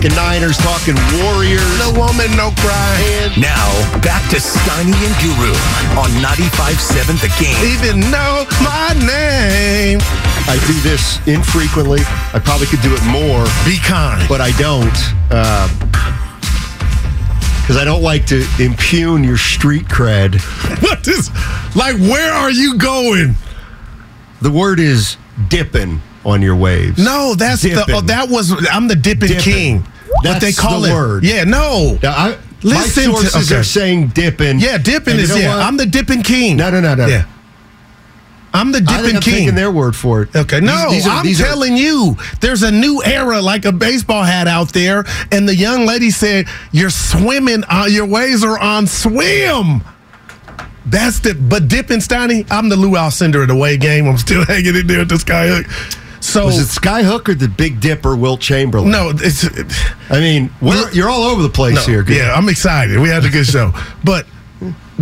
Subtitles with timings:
[0.00, 1.78] talking Niners, talking Warriors.
[1.78, 3.32] No woman, no crying.
[3.38, 3.68] Now,
[4.00, 5.52] back to Steiny and Guru
[6.00, 7.56] on 95.7 The Game.
[7.70, 9.98] Even know my name.
[10.48, 12.00] I do this infrequently.
[12.32, 14.26] I probably could do it more, Be kind.
[14.26, 14.96] but I don't.
[15.30, 15.68] Uh,
[17.60, 20.40] because I don't like to impugn your street cred.
[20.82, 21.30] what is,
[21.76, 23.34] like, where are you going?
[24.40, 26.98] The word is dipping on your waves.
[26.98, 29.42] No, that's the, oh, that was, I'm the dipping, Dipping.
[29.42, 29.78] king.
[30.22, 30.92] what they call the it.
[30.94, 31.24] word.
[31.24, 31.98] Yeah, no.
[32.02, 33.60] Now, I, Listen my to- sources okay.
[33.60, 34.60] are saying dipping.
[34.60, 35.56] Yeah, dipping you is, know yeah.
[35.56, 35.64] what?
[35.64, 36.58] I'm the dipping king.
[36.58, 37.06] No, no, no, no.
[37.06, 37.24] Yeah.
[38.52, 39.34] I'm the dipping I'm king.
[39.34, 40.34] taking their word for it.
[40.36, 43.64] Okay, no, These- these are- I'm these are- telling you, there's a new era like
[43.64, 48.42] a baseball hat out there, and the young lady said, "You're swimming, uh, your waves
[48.44, 49.82] are on swim."
[50.84, 52.44] That's the but dipping Steiny.
[52.50, 54.06] I'm the Lou Alcindor of the way game.
[54.08, 55.66] I'm still hanging in there at the skyhook.
[56.20, 58.90] So Was it Skyhook or the Big Dipper, Wilt Chamberlain?
[58.90, 59.44] no, it's
[60.10, 62.04] I mean, we're, you're all over the place no, here.
[62.06, 62.98] Yeah, I'm excited.
[62.98, 63.72] We had a good show,
[64.04, 64.26] but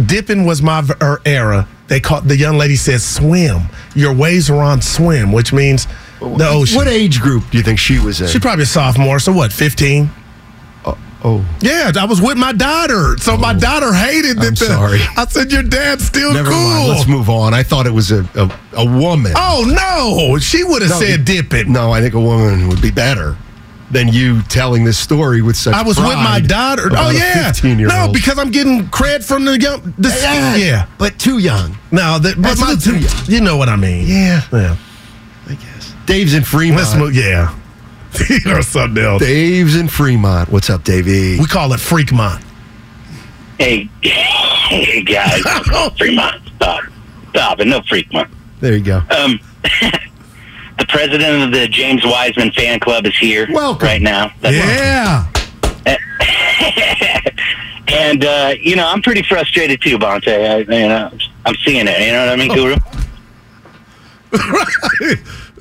[0.06, 1.68] dipping was my er, era.
[1.88, 3.62] They caught the young lady said swim.
[3.94, 5.86] Your waves are on swim, which means
[6.20, 6.76] the ocean.
[6.76, 8.28] What age group do you think she was in?
[8.28, 10.10] She probably a sophomore, so what, 15?
[11.24, 13.16] Oh, Yeah, I was with my daughter.
[13.18, 13.58] So my oh.
[13.58, 14.46] daughter hated that.
[14.48, 15.00] I'm sorry.
[15.16, 16.58] I said, Your dad's still never cool.
[16.58, 16.88] mind.
[16.88, 17.54] Let's move on.
[17.54, 19.32] I thought it was a, a, a woman.
[19.36, 20.38] Oh, no.
[20.38, 21.68] She would have No, said dip it.
[21.68, 23.36] No, I think a woman would be better
[23.90, 26.90] than you telling this story with such I was with my daughter.
[26.92, 27.52] Oh, yeah.
[27.64, 29.94] No, because I'm getting cred from the young.
[29.98, 30.86] The, Yeah, yeah.
[30.98, 33.14] But too young, No, that, but my, too young.
[33.26, 34.06] you know what I mean.
[34.06, 34.42] Yeah.
[34.52, 34.76] Yeah.
[35.48, 35.94] I guess.
[36.04, 36.78] Dave's in Fremont.
[36.80, 37.14] Let's move.
[37.14, 37.57] Yeah.
[38.46, 39.22] Or something else.
[39.22, 40.50] Dave's in Fremont.
[40.50, 41.38] What's up, Davey?
[41.38, 42.42] We call it Freakmont.
[43.58, 45.40] Hey, hey guys,
[45.98, 46.82] Fremont, stop,
[47.30, 48.30] stop, and no Fremont.
[48.60, 48.98] There you go.
[49.10, 49.40] Um,
[50.78, 53.86] the president of the James Wiseman fan club is here Welcome.
[53.86, 54.32] right now.
[54.40, 55.26] That's- Yeah.
[57.88, 60.28] and uh, you know, I'm pretty frustrated too, Bonte.
[60.28, 61.10] I, you know,
[61.46, 62.00] I'm seeing it.
[62.00, 62.76] You know what I mean, Guru?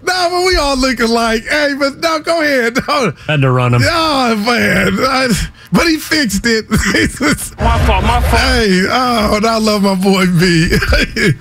[0.07, 2.77] No, but we all looking like, hey, but no, go ahead.
[2.87, 3.11] No.
[3.27, 3.81] Had to run him.
[3.83, 6.69] Oh man, I- but he fixed it.
[7.59, 8.41] My fault, my fault.
[8.41, 10.69] hey, oh, and I love my boy B.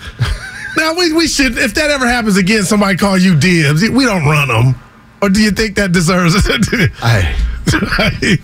[0.77, 3.89] now we we should, if that ever happens again, somebody call you dibs.
[3.89, 4.75] We don't run them,
[5.23, 6.91] or do you think that deserves it?
[7.03, 7.35] I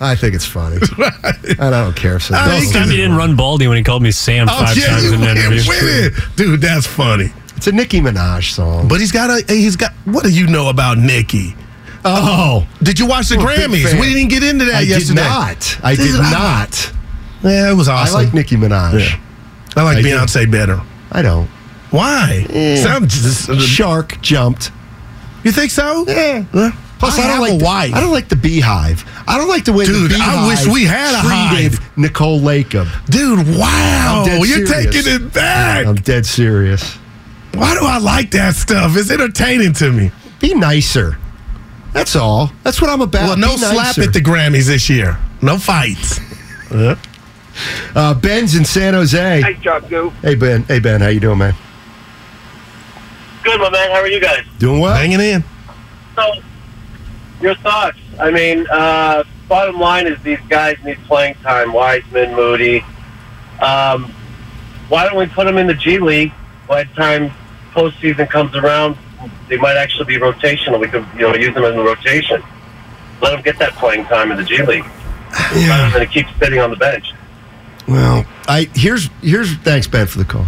[0.01, 0.77] I think it's funny.
[1.59, 4.11] I don't care if I Last time he didn't run Baldy when he called me
[4.11, 6.09] Sam oh five yeah, times in the went interview.
[6.35, 6.61] dude.
[6.61, 7.31] That's funny.
[7.63, 8.89] It's a Nicki Minaj song.
[8.89, 9.93] But he's got a, he's got.
[10.03, 11.55] What do you know about Nicki?
[12.03, 13.97] oh, oh Did you watch the Grammys?
[14.01, 15.21] We didn't get into that yesterday.
[15.21, 15.79] I did yesterday.
[15.79, 15.79] not.
[15.81, 16.93] I did not.
[17.41, 18.17] Yeah, it was awesome.
[18.17, 18.99] I like Nicki Minaj.
[18.99, 19.19] Yeah.
[19.77, 20.09] I like I do.
[20.09, 20.81] Beyonce better.
[21.09, 21.47] I don't.
[21.89, 22.45] Why?
[22.83, 24.71] Sound just, Shark jumped.
[25.45, 26.03] you think so?
[26.05, 26.43] Yeah.
[26.99, 27.93] Plus, I I, don't have like a the, wife.
[27.93, 29.05] I don't like the Beehive.
[29.25, 31.97] I don't like the way Dude, the I wish we had a hive.
[31.97, 32.89] Nicole Lacob.
[33.05, 34.25] Dude, wow.
[34.25, 34.69] You're serious.
[34.69, 35.85] taking it back.
[35.85, 36.99] I'm dead serious.
[37.53, 38.97] Why do I like that stuff?
[38.97, 40.11] It's entertaining to me.
[40.39, 41.17] Be nicer.
[41.93, 42.51] That's all.
[42.63, 43.27] That's what I'm about.
[43.27, 45.17] well, no Be slap at the Grammys this year.
[45.41, 46.19] No fights.
[47.95, 49.41] Uh, Ben's in San Jose.
[49.41, 50.09] Hey, Chuck Goo.
[50.23, 50.63] Hey Ben.
[50.63, 51.01] Hey Ben.
[51.01, 51.53] How you doing, man?
[53.43, 53.91] Good, my man.
[53.91, 54.43] How are you guys?
[54.57, 54.95] Doing well.
[54.95, 55.43] Hanging in.
[56.15, 56.33] So,
[57.41, 57.99] your thoughts?
[58.19, 61.73] I mean, uh, bottom line is these guys need playing time.
[61.73, 62.83] Wiseman, Moody.
[63.61, 64.11] Um,
[64.89, 66.33] why don't we put them in the G League?
[66.67, 67.31] By the time
[67.73, 68.97] postseason comes around,
[69.49, 70.79] they might actually be rotational.
[70.79, 72.41] We could, you know, use them in the rotation.
[73.21, 74.83] Let them get that playing time in the G League
[75.55, 75.69] yeah.
[75.69, 77.13] rather than to keep sitting on the bench.
[77.87, 80.45] Well, I here's here's thanks Ben for the call.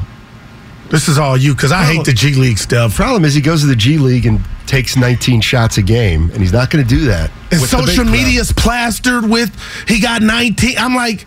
[0.90, 2.96] This is all you because I hate the G League stuff.
[2.96, 6.42] Problem is he goes to the G League and takes 19 shots a game, and
[6.42, 7.32] he's not going to do that.
[7.52, 8.14] And with the big social crowd.
[8.14, 9.56] media's plastered with
[9.88, 10.78] he got 19.
[10.78, 11.26] I'm like,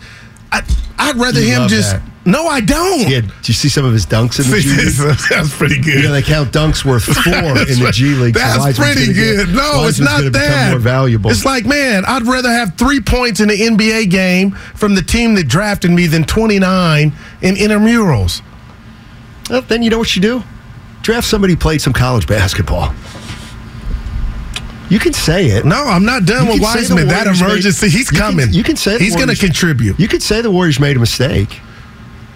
[0.51, 0.61] I,
[0.97, 1.93] I'd rather You him just.
[1.93, 2.01] that.
[2.29, 3.09] No, I don't.
[3.09, 5.17] Yeah, do you see some of his dunks in the G League?
[5.29, 5.95] That's pretty good.
[5.95, 8.33] You know, they count dunks worth four in the G League.
[8.35, 9.55] That's Wiseman's pretty gonna get- good.
[9.55, 10.71] no, it's not that.
[10.71, 11.31] More valuable.
[11.31, 15.35] It's like, man, I'd rather have three points in the NBA game from the team
[15.35, 18.41] that drafted me than 29 in intramurals.
[19.49, 20.43] Well, then you know what you do?
[21.01, 22.93] Draft somebody who played some college basketball.
[24.89, 25.65] You can say it.
[25.65, 27.07] No, I'm not done You with can Wiseman.
[27.07, 28.53] That Warriors made- emergency, he's you can- coming.
[28.53, 29.99] you can say he's going to contribute.
[29.99, 31.61] You could say the Warriors made a mistake.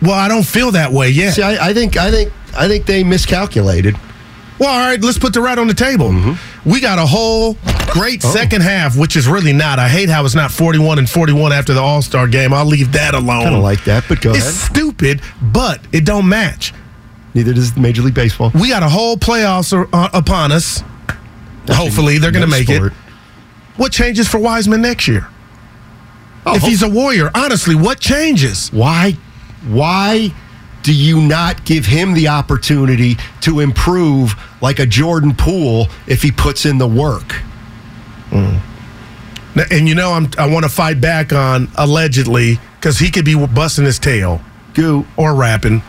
[0.03, 1.33] Well, I don't feel that way yet.
[1.33, 3.95] See, I, I think, I think, I think they miscalculated.
[4.59, 6.09] Well, all right, let's put the right on the table.
[6.09, 6.69] Mm-hmm.
[6.69, 7.57] We got a whole
[7.91, 8.29] great Oh.
[8.31, 9.79] second half, which is really not.
[9.79, 12.53] I hate how it's not 41 and 41 after the All Star game.
[12.53, 13.43] I'll leave that alone.
[13.43, 14.53] Kind of like that, but go it's ahead.
[14.53, 16.73] stupid, but it don't match.
[17.33, 18.51] Neither does Major League Baseball.
[18.53, 20.83] We got a whole playoffs are, uh, upon us.
[21.69, 22.91] Hopefully, they're going to make sport.
[22.91, 22.97] it.
[23.77, 25.27] What changes for Wiseman next year?
[26.45, 28.71] Oh, if he's a warrior, honestly, what changes?
[28.71, 29.17] why
[29.67, 30.33] why
[30.83, 36.31] do you not give him the opportunity to improve like a Jordan Poole if he
[36.31, 37.35] puts in the work?
[39.55, 43.25] Now, And you know, I'm, I want to fight back on allegedly because he could
[43.25, 44.41] be busting his tail
[44.73, 45.83] Goo, or rapping.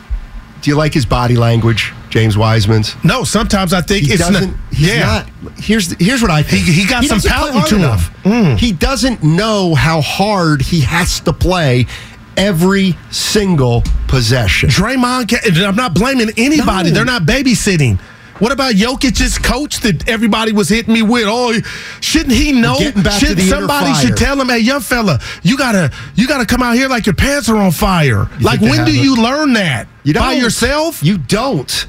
[0.61, 2.95] do you like his body language, James Wiseman's?
[3.03, 4.51] No, sometimes I think He it's doesn't.
[4.51, 4.61] not.
[4.71, 5.53] he's yeah, not.
[5.59, 6.67] Here's here's what I think.
[6.67, 7.99] He- he got some doesn't play to him.
[8.25, 8.59] Mm.
[8.59, 11.87] He doesn't know how hard he has to play
[12.37, 14.69] every single possession.
[14.69, 15.33] Draymond.
[15.67, 16.91] I'm not blaming anybody.
[16.91, 16.95] No.
[16.95, 17.99] They're not babysitting.
[18.41, 21.25] What about Jokic's coach that everybody was hitting me with?
[21.27, 21.53] Oh,
[22.01, 22.77] shouldn't he know?
[22.79, 26.45] getting back to Should somebody should tell him, "Hey, young fella, you gotta you gotta
[26.45, 29.87] come out here like your pants are on fire." like when do you learn that?
[30.03, 31.03] You by yourself?
[31.03, 31.87] You don't.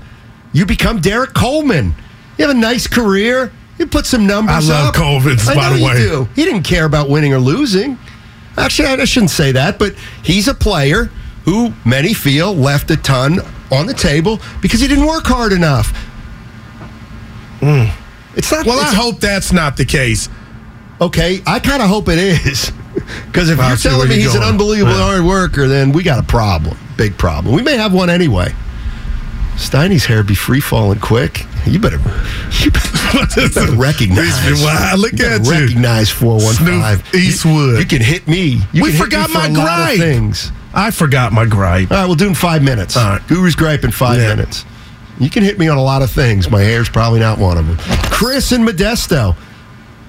[0.54, 1.96] You become Derrick Coleman.
[2.38, 3.52] You have a nice career.
[3.78, 5.02] You put some numbers I love up.
[5.02, 5.94] I by the you way.
[5.98, 6.30] do.
[6.36, 7.98] He didn't care about winning or losing.
[8.58, 9.94] Actually, I shouldn't say that, but
[10.24, 11.06] he's a player
[11.44, 13.40] who many feel left a ton
[13.72, 15.90] on the table because he didn't work hard enough.
[17.60, 17.86] Hmm.
[18.36, 18.66] It's not.
[18.66, 20.30] Well, it's, I hope that's not the case.
[21.02, 22.72] okay, I kind of hope it is.
[23.28, 24.52] Because if I you're telling me he's an going.
[24.54, 25.04] unbelievable Yeah.
[25.04, 26.78] hard worker, then we got a problem.
[26.96, 27.54] Big problem.
[27.54, 28.54] We may have one anyway.
[29.58, 31.46] Steiny's hair be free falling quick.
[31.66, 34.62] You better, you better, you better recognize.
[34.62, 35.52] Wow, look You better at you.
[35.52, 37.80] Recognize four one five Snoop Eastwood.
[37.80, 38.62] You, can hit me.
[38.74, 39.66] You We can hit forgot me for my a lot of
[39.98, 39.98] gripe.
[40.00, 40.52] things.
[40.74, 41.90] I forgot my gripe.
[41.92, 42.98] All right, we'll do it in five minutes.
[42.98, 43.22] All right.
[43.28, 44.36] Guru's gripe in five Yeah.
[44.36, 44.66] minutes.
[45.20, 46.50] You can hit me on a lot of things.
[46.52, 47.78] My hair's probably not one of them.
[48.12, 49.36] Chris and Modesto.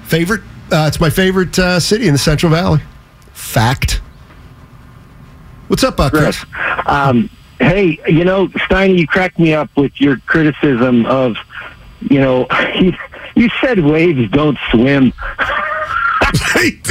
[0.04, 0.42] Favorite?
[0.72, 2.80] Uh, it's my favorite uh, city in the Central Valley.
[3.32, 4.00] Fact.
[5.68, 6.44] What's up, uh, Chris?
[6.86, 11.36] Um, hey, you know, Steiny, you cracked me up with your criticism of,
[12.00, 12.46] you know,
[12.80, 12.92] you,
[13.34, 15.12] you said waves don't swim.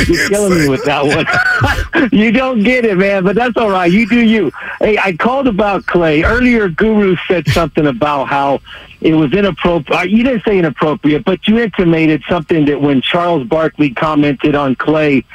[0.08, 2.10] You're killing me with that one.
[2.12, 3.92] you don't get it, man, but that's all right.
[3.92, 4.52] You do you.
[4.80, 6.24] Hey, I called about Klay.
[6.24, 8.62] Earlier, Guru said something about how
[9.02, 10.00] it was inappropriate.
[10.00, 14.76] Uh, you didn't say inappropriate, but you intimated something that when Charles Barkley commented on
[14.76, 15.26] Klay,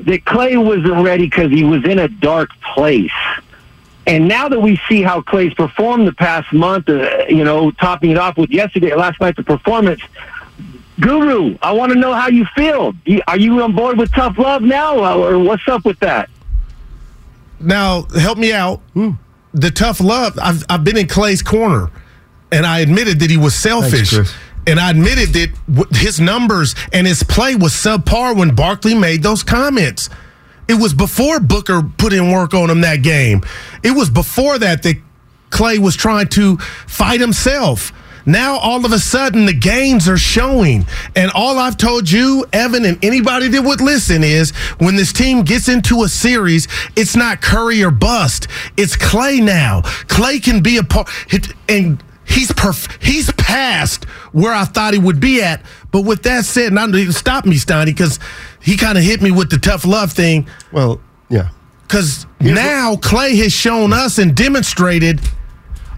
[0.00, 3.10] that Klay wasn't ready because he was in a dark place.
[4.06, 8.10] And now that we see how Klay's performed the past month, uh, you know, topping
[8.10, 10.00] it off with yesterday, last night's performance,
[11.00, 12.94] Guru, I want to know how you feel.
[13.26, 16.28] Are you on board with tough love now, or what's up with that?
[17.60, 18.80] Now, help me out.
[19.54, 20.38] The tough love.
[20.40, 21.90] I've I've been in Klay's corner,
[22.50, 24.14] and I admitted that he was selfish.
[24.14, 24.32] Chris.
[24.66, 29.42] and I admitted that his numbers and his play was subpar when Barkley made those
[29.42, 30.08] comments.
[30.68, 33.42] It was before Booker put in work on him that game.
[33.82, 35.00] It was before that that
[35.50, 36.56] Klay was trying to
[36.86, 37.92] fight himself.
[38.24, 40.86] Now all of a sudden the gains are showing.
[41.16, 45.42] And all I've told you, Evan, and anybody that would listen is when this team
[45.42, 48.46] gets into a series, it's not Curry or bust.
[48.76, 49.82] It's Klay now.
[49.82, 51.08] Klay can be a part
[51.68, 55.62] and he's perf- he's past where I thought he would be at.
[55.90, 58.18] But with that said, I'm stop me, Steiny, because
[58.60, 60.48] he kind of hit me with the tough love thing.
[60.72, 61.48] Well, yeah.
[61.82, 65.20] Because now Klay has shown us and demonstrated,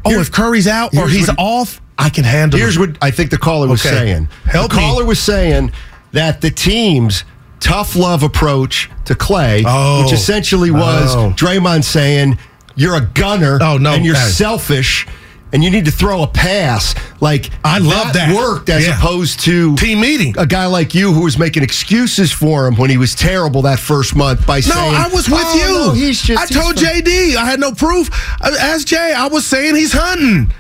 [0.05, 2.81] oh, if Curry's out or here's he's what- off, I can handle Here's it.
[2.81, 3.95] what I think the caller was Okay.
[3.95, 4.29] saying.
[4.47, 4.83] Help the me.
[4.83, 5.71] caller was saying
[6.13, 7.23] that the team's
[7.61, 10.03] tough love approach to Klay, Oh.
[10.03, 11.33] which essentially was Oh.
[11.37, 12.39] Draymond saying,
[12.77, 15.07] You're a gunner Oh, no, and you're selfish
[15.55, 16.95] and you need to throw a pass.
[17.21, 18.35] Like I love that.
[18.35, 18.99] worked as Yeah.
[18.99, 20.35] opposed to Team meeting.
[20.37, 23.79] a guy like you who was making excuses for him when he was terrible that
[23.79, 26.01] first month by No, saying, "No, I was with "Oh, you.
[26.03, 27.37] no, just, I told fine." JD.
[27.37, 28.11] I had no proof.
[28.43, 29.15] Uh, Ask Jay.
[29.17, 30.53] I was saying he's hunting.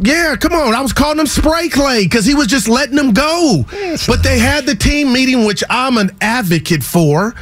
[0.00, 0.72] Yeah, come on.
[0.72, 3.66] I was calling him Spray Klay because he was just letting him go.
[4.06, 7.34] but they had the team meeting, which I'm an advocate for.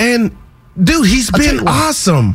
[0.00, 0.36] And,
[0.82, 2.34] dude, he's been awesome.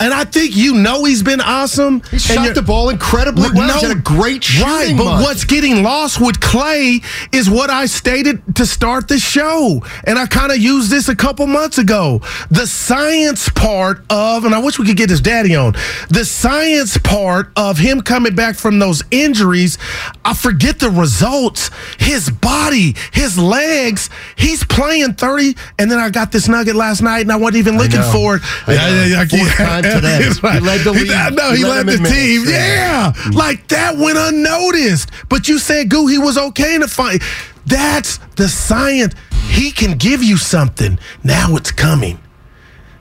[0.00, 2.02] And I think you know he's been awesome.
[2.10, 3.72] He shot the ball incredibly well.
[3.78, 5.24] He's had a great shooting Right, but month.
[5.24, 9.82] what's getting lost with Klay is what I stated to start the show.
[10.04, 12.20] And I kind of used this a couple months ago.
[12.50, 15.74] The science part of, and I wish we could get his daddy on,
[16.08, 19.78] the science part of him coming back from those injuries,
[20.24, 21.70] I forget the results.
[21.98, 25.56] His body, his legs, he's playing 30.
[25.78, 28.42] And then I got this nugget last night and I wasn't even looking for it.
[28.66, 29.26] I.
[29.38, 30.28] Fourth time today.
[30.42, 30.54] Right.
[30.62, 31.36] He led the league.
[31.36, 32.42] No, he, He led led the team.
[32.44, 32.50] minutes.
[32.50, 33.12] Yeah.
[33.32, 35.10] Like that went unnoticed.
[35.28, 37.22] But you said Goo he was okay in the fight.
[37.66, 39.14] That's the science.
[39.48, 40.98] He can give you something.
[41.24, 42.18] Now it's coming.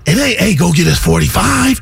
[0.05, 1.81] And hey, hey, go get us 45.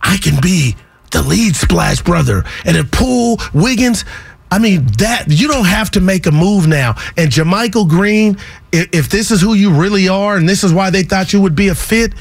[0.00, 0.76] I can be
[1.10, 2.44] the lead splash brother.
[2.64, 4.04] And if Poole, Wiggins,
[4.50, 6.94] I mean, that you don't have to make a move now.
[7.18, 8.38] And JaMychal Green,
[8.72, 11.40] if, if this is who you really are, and this is why they thought you
[11.42, 12.14] would be a fit,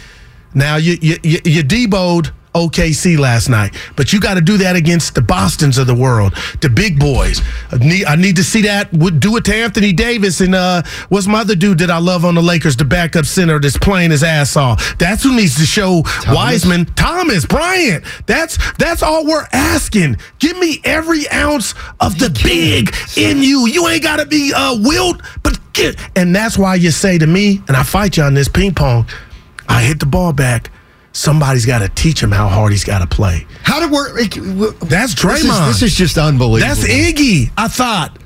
[0.54, 4.76] now you you you, you deboed OKC last night, but you got to do that
[4.76, 7.42] against the Boston's of the world, the big boys.
[7.72, 8.92] I need, I need to see that.
[8.94, 12.26] Would do it to Anthony Davis and uh, what's my other dude that I love
[12.26, 14.98] on the Lakers, the backup center that's playing his ass off.
[14.98, 18.04] That's who needs to show Wiseman, Thomas, Bryant.
[18.26, 20.18] That's that's all we're asking.
[20.40, 23.68] Give me every ounce of the big in you.
[23.68, 25.96] You ain't got to be uh, Wilt, but get.
[26.16, 29.06] And that's why you say to me, and I fight you on this ping pong.
[29.68, 30.72] I hit the ball back.
[31.14, 33.48] Somebody's got to teach him how hard he's got to play.
[33.64, 34.14] How did work?
[34.16, 35.68] like, That's This is, Draymond.
[35.68, 36.76] this is just unbelievable.
[36.76, 38.18] That's Iggy, I thought.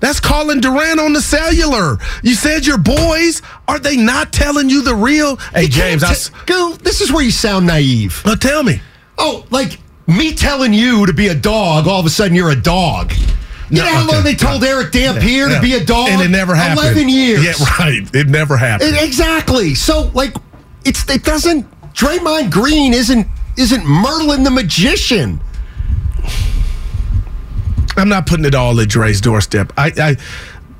[0.00, 1.98] That's calling Durant on the cellular.
[2.22, 5.36] You said your boys, are they not telling you the real?
[5.52, 6.74] Hey, You James, I, can't go.
[6.80, 8.22] This is where you sound naive.
[8.24, 8.80] well, tell me.
[9.18, 12.54] Oh, like me telling you to be a dog, all of a sudden you're a
[12.60, 13.12] dog.
[13.70, 15.56] You No, know how long they told Erick Dampier Yeah.
[15.56, 16.08] to be a dog?
[16.10, 16.78] And it never happened.
[16.86, 17.44] 11 years.
[17.44, 18.08] Yeah, right.
[18.14, 18.94] It never happened.
[18.94, 19.74] It- exactly.
[19.74, 20.32] So, like,
[20.84, 21.66] it's it doesn't.
[21.94, 25.40] Draymond Green isn't isn't Merlin the magician.
[27.96, 29.72] I'm not putting it all at Dre's doorstep.
[29.76, 30.16] I, I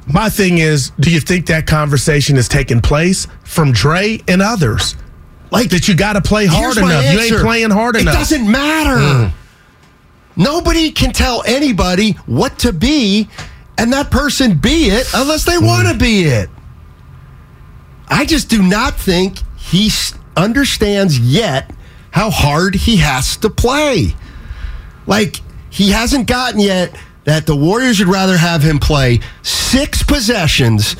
[0.06, 4.96] my thing is, do you think that conversation is taking place from Dre and others?
[5.50, 7.04] Like That you got to play hard enough.
[7.12, 8.14] You ain't playing hard it enough.
[8.14, 9.32] It doesn't matter.
[10.36, 13.28] Nobody can tell anybody what to be,
[13.76, 15.98] and that person be it unless they want to Mm.
[15.98, 16.48] be it.
[18.08, 19.38] I just do not think
[19.70, 19.90] he
[20.36, 21.70] understands yet
[22.10, 24.14] how hard he has to play.
[25.06, 30.96] Like, he hasn't gotten yet that the Warriors would rather have him play six possessions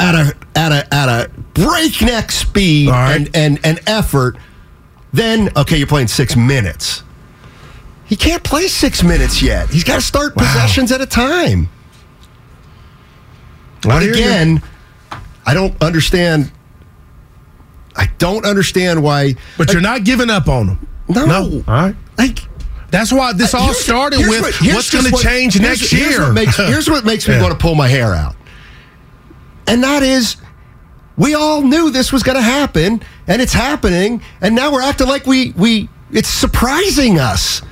[0.00, 3.14] at a at a at a breakneck speed right.
[3.14, 4.36] and, and and effort
[5.12, 7.04] than okay, you're playing six minutes.
[8.06, 9.70] He can't play six minutes yet.
[9.70, 10.42] He's got to start Wow.
[10.42, 11.68] possessions at a time.
[13.82, 14.12] But you.
[14.12, 14.62] again,
[15.46, 16.50] I don't understand.
[17.96, 19.34] I don't understand why.
[19.58, 20.88] but you're not giving up on them.
[21.08, 21.26] No.
[21.26, 21.64] no.
[21.68, 21.96] All right.
[22.18, 22.38] Like
[22.90, 25.90] That's why this all started here's with what- what's going to what- change here's- next
[25.92, 26.20] here's year.
[26.22, 27.42] What makes, here's what makes me Yeah.
[27.42, 28.36] want to pull my hair out.
[29.66, 30.36] And that is,
[31.16, 35.06] we all knew this was going to happen, and it's happening, and now we're acting
[35.08, 37.62] like we we it's surprising us.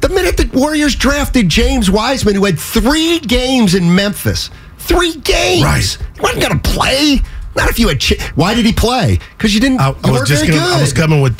[0.00, 5.64] The minute the Warriors drafted James Wiseman, who had three games in Memphis, three games,
[5.64, 5.98] Right.
[6.14, 7.20] he wasn't going to play.
[7.58, 8.00] Not if you had.
[8.00, 9.18] Ch- Why did he play?
[9.36, 9.80] Because you didn't.
[9.80, 10.58] I, you I was just gonna.
[10.60, 11.38] I was coming with.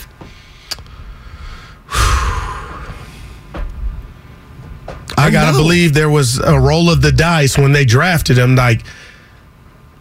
[5.16, 5.58] I gotta know.
[5.62, 8.54] believe there was a roll of the dice when they drafted him.
[8.56, 8.82] Like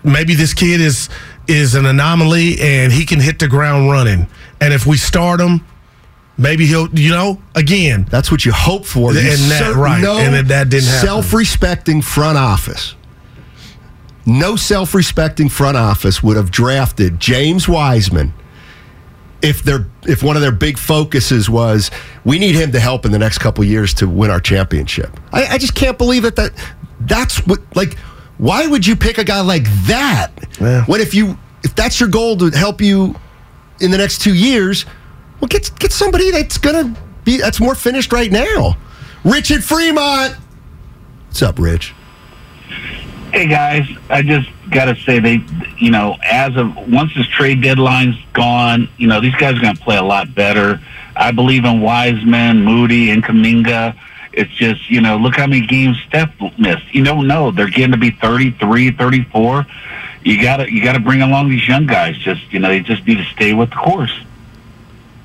[0.03, 1.09] maybe this kid is
[1.47, 4.27] is an anomaly and he can hit the ground running.
[4.61, 5.65] And if we start him,
[6.37, 6.87] maybe he'll.
[6.97, 9.09] You know, again, That's what you hope for.
[9.09, 11.07] And that- right, no and that- that didn't happen.
[11.07, 12.95] Self-respecting front office.
[14.27, 18.33] No self-respecting front office would have drafted James Wiseman
[19.41, 21.89] if their if one of their big focuses was
[22.25, 25.17] we need him to help in the next couple years to win our championship.
[25.31, 26.51] I, I just can't believe that that
[27.01, 27.97] that's what like
[28.37, 30.83] why would you pick a guy like that Yeah.
[30.85, 33.15] when if you if that's your goal to help you
[33.79, 34.85] in the next two years,
[35.39, 38.75] well get get somebody that's gonna be that's more finished right now.
[39.23, 40.33] Richard Fremont.
[41.27, 41.93] What's up, Rich?
[43.31, 45.41] Hey guys, I just got to say they,
[45.77, 49.75] you know, as of once this trade deadline's gone, you know, these guys are going
[49.75, 50.79] to play a lot better.
[51.15, 53.97] I believe in Wiseman, Moody, and Kuminga.
[54.31, 56.93] It's just, you know, look how many games Steph missed.
[56.93, 57.51] You don't know.
[57.51, 59.65] They're getting to be 33, 34.
[60.23, 62.17] You got to you got to bring along these young guys.
[62.17, 64.17] Just, you know, they just need to stay with the course.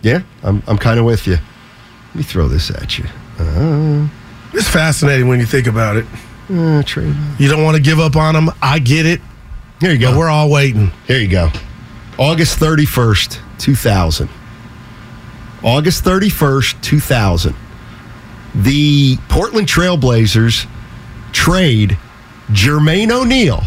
[0.03, 1.37] Yeah, I'm I'm kind of with you.
[1.37, 3.05] Let me throw this at you.
[3.39, 4.07] Uh-huh.
[4.53, 6.07] it's fascinating when you think about it.
[6.53, 7.15] Uh, trade.
[7.39, 8.51] You don't want to give up on them.
[8.61, 9.21] I get it.
[9.81, 10.11] Here you go.
[10.11, 10.93] But we're all waiting.
[11.07, 11.51] Here you go.
[12.19, 14.29] August 31st, 2000.
[15.63, 17.55] August 31st, 2000.
[18.55, 20.67] The Portland Trailblazers
[21.33, 21.97] trade
[22.51, 23.63] Jermaine O'Neal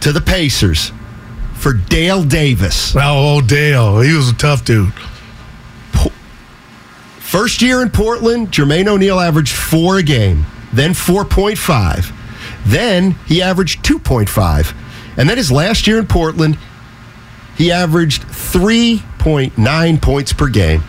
[0.00, 0.92] to the Pacers
[1.54, 2.94] for Dale Davis.
[2.98, 4.92] Oh, Dale, he was a tough dude.
[7.18, 12.12] First year in Portland, Jermaine O'Neal averaged four a game, then 4.5.
[12.66, 14.74] Then he averaged 2.5.
[15.16, 16.58] And then his last year in Portland,
[17.56, 20.82] he averaged 3.9 points per game.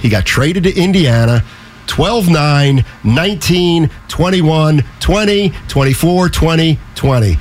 [0.00, 1.42] He got traded to Indiana
[1.86, 7.36] 12 9, 19, 21, 20, 24, 20, 20.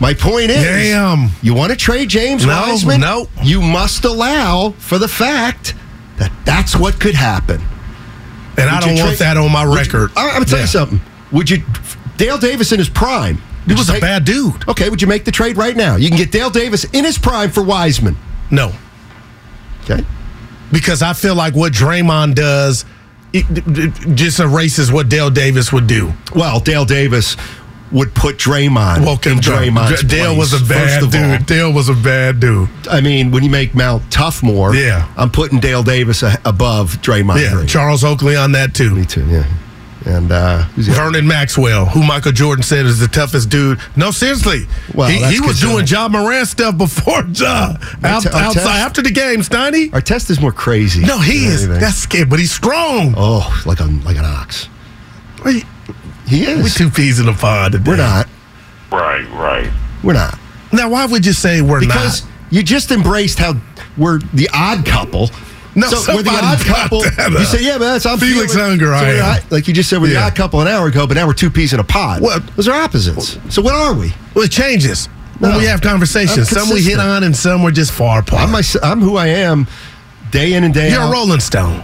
[0.00, 1.28] My point is Damn.
[1.42, 3.00] you want to trade James No, Wiseman?
[3.00, 3.28] no.
[3.42, 5.74] You must allow for the fact
[6.18, 7.60] that that's what could happen.
[8.56, 10.10] And I don't you want that on my Would you- record.
[10.16, 10.64] I- I'm gonna tell Yeah.
[10.64, 11.00] you something.
[11.32, 11.62] Would you
[12.16, 13.40] Dale Davis in his prime?
[13.66, 14.68] He was a take- bad dude.
[14.68, 15.96] Okay, would you make the trade right now?
[15.96, 18.16] You can get Dale Davis in his prime for Wiseman.
[18.50, 18.72] No,
[19.84, 20.04] Okay.
[20.72, 22.84] because I feel like what Draymond does
[23.32, 26.12] it, it just erases what Dale Davis would do.
[26.34, 27.36] Well, Dale Davis
[27.92, 31.36] would put Draymond Well, in Draymond's Dale was a bad of all.
[31.38, 31.46] dude.
[31.46, 32.68] Dale was a bad dude.
[32.90, 35.06] I mean, when you make Mount Toughmore, Yeah.
[35.16, 37.66] I'm putting Dale Davis above Draymond Yeah, Green.
[37.68, 38.94] Charles Oakley on that too.
[38.96, 39.44] Me too, yeah.
[40.06, 43.78] And uh, who's Vernon Maxwell, who Michael Jordan said is the toughest dude.
[43.96, 44.66] No, seriously.
[44.94, 47.74] Well, he, that's he was 'cause, uh, doing Ja Morant stuff before Ja.
[48.02, 49.90] Out, Artest- outside after the game, Steiny.
[49.90, 51.04] Artest is more crazy.
[51.04, 51.64] No, he is.
[51.64, 51.80] anything.
[51.82, 53.12] That's scared, but he's strong.
[53.16, 54.68] oh, like a like an ox.
[55.44, 55.64] We,
[56.26, 56.62] He is.
[56.62, 57.90] We're two peas in a pod today.
[57.90, 58.26] We're not.
[58.90, 59.70] Right, right.
[60.02, 60.38] We're not.
[60.72, 62.28] Now, why would you say we're Because not?
[62.30, 63.54] Because you just embraced how
[63.98, 65.28] we're the odd couple.
[65.74, 67.04] No, so we're the odd couple.
[67.04, 69.88] You say, yeah, man, that's I'm Felix feeling- Unger, so I not- like you just
[69.88, 70.26] said, we're the Yeah.
[70.26, 72.20] odd couple an hour ago, but now we're two peas in a pod.
[72.22, 73.38] Well- Those are opposites.
[73.50, 74.12] So what are we?
[74.34, 75.08] Well, it changes
[75.38, 75.58] when No.
[75.58, 76.48] we have conversations.
[76.48, 78.42] Some we hit on, and some we're just far apart.
[78.42, 79.68] I'm my, I'm who I am,
[80.32, 80.92] day in and day out.
[80.92, 81.82] You're a Rolling Stone.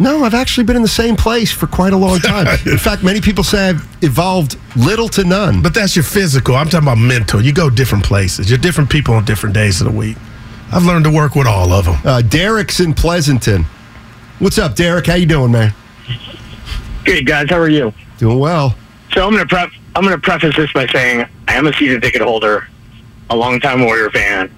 [0.00, 2.46] No, I've actually been in the same place for quite a long time.
[2.66, 5.60] in fact, many people say I've evolved little to none.
[5.60, 6.54] But that's your physical.
[6.54, 7.42] I'm talking about mental.
[7.42, 8.48] You go different places.
[8.48, 10.16] You're different people on different days of the week.
[10.70, 11.96] I've learned to work with all of them.
[12.04, 13.64] Uh, Derek's in Pleasanton.
[14.38, 15.06] What's up, Derek?
[15.06, 15.72] How you doing, man?
[17.04, 17.92] Good guys, how are you?
[18.18, 18.76] Doing well.
[19.12, 19.70] So I'm gonna prep.
[19.96, 22.68] I'm gonna preface this by saying I am a season ticket holder,
[23.30, 24.54] a longtime Warrior fan.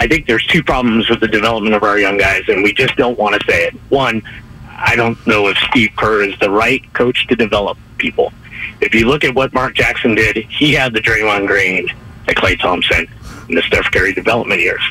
[0.00, 2.96] I think there's two problems with the development of our young guys, and we just
[2.96, 3.74] don't want to say it.
[3.90, 4.22] One,
[4.68, 8.32] I don't know if Steve Kerr is the right coach to develop people.
[8.80, 11.86] If you look at what Mark Jackson did, he had the Draymond Green,
[12.26, 13.06] the Klay Thompson,
[13.48, 14.82] and the Steph Curry development years.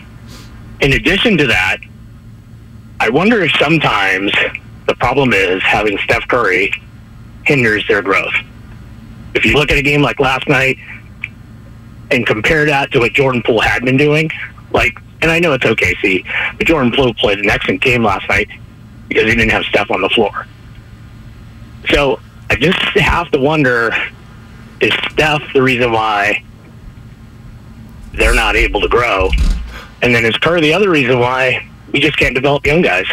[0.81, 1.77] In addition to that,
[2.99, 4.31] I wonder if sometimes
[4.87, 6.71] the problem is having Steph Curry
[7.45, 8.33] hinders their growth.
[9.35, 10.77] If you look at a game like last night
[12.11, 14.29] and compare that to what Jordan Poole had been doing,
[14.71, 16.25] like, and I know it's OKC,
[16.57, 18.47] but Jordan Poole played an excellent game last night
[19.07, 20.47] because he didn't have Steph on the floor.
[21.89, 23.91] So I just have to wonder
[24.81, 26.43] is Steph the reason why
[28.13, 29.29] they're not able to grow?
[30.01, 33.05] And then is Kerr the other reason why we just can't develop young guys?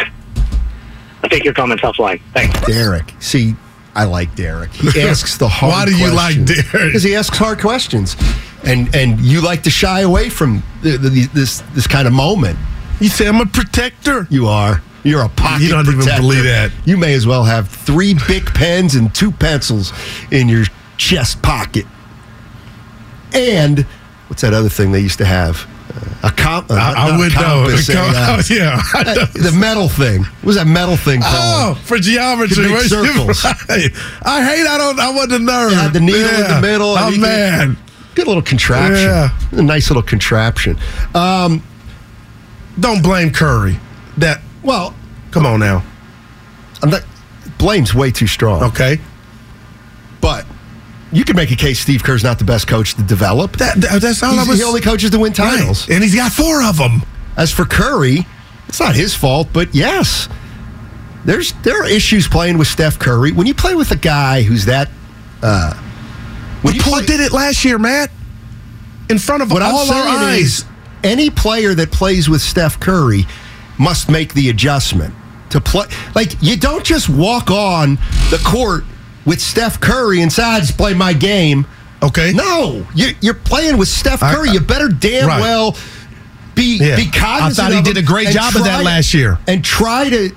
[1.23, 2.21] I take your comments offline.
[2.33, 2.59] Thanks.
[2.65, 3.13] Derek.
[3.19, 3.55] See,
[3.95, 4.71] I like Derek.
[4.71, 6.35] He asks the hard Why do you like.
[6.45, 6.71] Derek?
[6.71, 8.15] Because he asks hard questions.
[8.63, 12.57] And and you like to shy away from the, the, this this kind of moment.
[12.99, 14.27] You say I'm a protector.
[14.29, 14.81] You are.
[15.03, 16.71] You're a pocket You don't even believe that.
[16.85, 19.93] You may as well have three big pens and two pencils
[20.31, 20.65] in your
[20.97, 21.85] chest pocket.
[23.33, 23.79] And
[24.27, 25.65] what's that other thing they used to have?
[26.23, 26.69] Uh, a comp.
[26.71, 27.65] uh, I, I a would know.
[27.67, 28.81] compass, uh, yeah.
[29.33, 30.23] The metal thing.
[30.23, 31.77] What was that metal thing called?
[31.77, 32.71] Oh, for geometry.
[32.71, 32.83] Right.
[32.89, 33.43] circles.
[33.43, 33.91] Right.
[34.23, 34.67] I hate.
[34.67, 34.99] I don't.
[34.99, 35.71] I wasn't a nerd.
[35.71, 36.95] Yeah, the needle in the middle.
[36.95, 37.75] I'm you.
[38.15, 38.95] Good little contraption.
[38.95, 39.29] Yeah.
[39.51, 40.77] A nice little contraption.
[41.13, 41.61] Um,
[42.79, 43.77] Don't blame Curry.
[44.17, 44.41] That.
[44.63, 44.95] well,
[45.31, 45.83] Come on now.
[46.81, 47.03] I'm not,
[47.59, 48.63] blame's way too strong.
[48.63, 48.99] Okay.
[50.19, 50.45] But
[51.11, 53.57] you can make a case Steve Kerr's not the best coach to develop.
[53.57, 54.59] That, that- that's all He's- I was.
[54.59, 55.87] he only coaches to win titles.
[55.87, 55.95] Right.
[55.95, 57.03] And he's got four of them.
[57.37, 58.25] As for Curry,
[58.67, 60.27] it's not his fault, but yes,
[61.23, 63.31] there's there are issues playing with Steph Curry.
[63.31, 64.89] When you play with a guy who's that,
[65.43, 65.73] uh,
[66.63, 68.09] when But Paul play, did it last year, Matt.
[69.09, 70.41] In front of what all I'm our eyes.
[70.41, 70.65] is,
[71.03, 73.25] any player that plays with Steph Curry
[73.77, 75.13] must make the adjustment
[75.51, 75.85] to play.
[76.15, 77.95] Like you don't just walk on
[78.31, 78.83] the court
[79.27, 81.67] with Steph Curry and say, "I just play my game."
[82.01, 82.31] okay.
[82.33, 84.49] No, you, you're playing with Steph I- Curry.
[84.51, 85.41] you better damn Right.
[85.41, 85.75] well
[86.55, 86.95] be Yeah.
[86.95, 87.59] be cognizant.
[87.59, 89.37] I thought he of did a great and job of that last year.
[89.47, 90.31] And try to,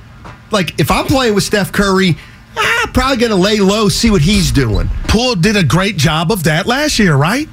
[0.51, 2.17] like, if I'm playing with Steph Curry,
[2.57, 4.91] I'm probably going to lay low, see what he's doing.
[5.09, 7.49] Poole did a great job of that last year, right?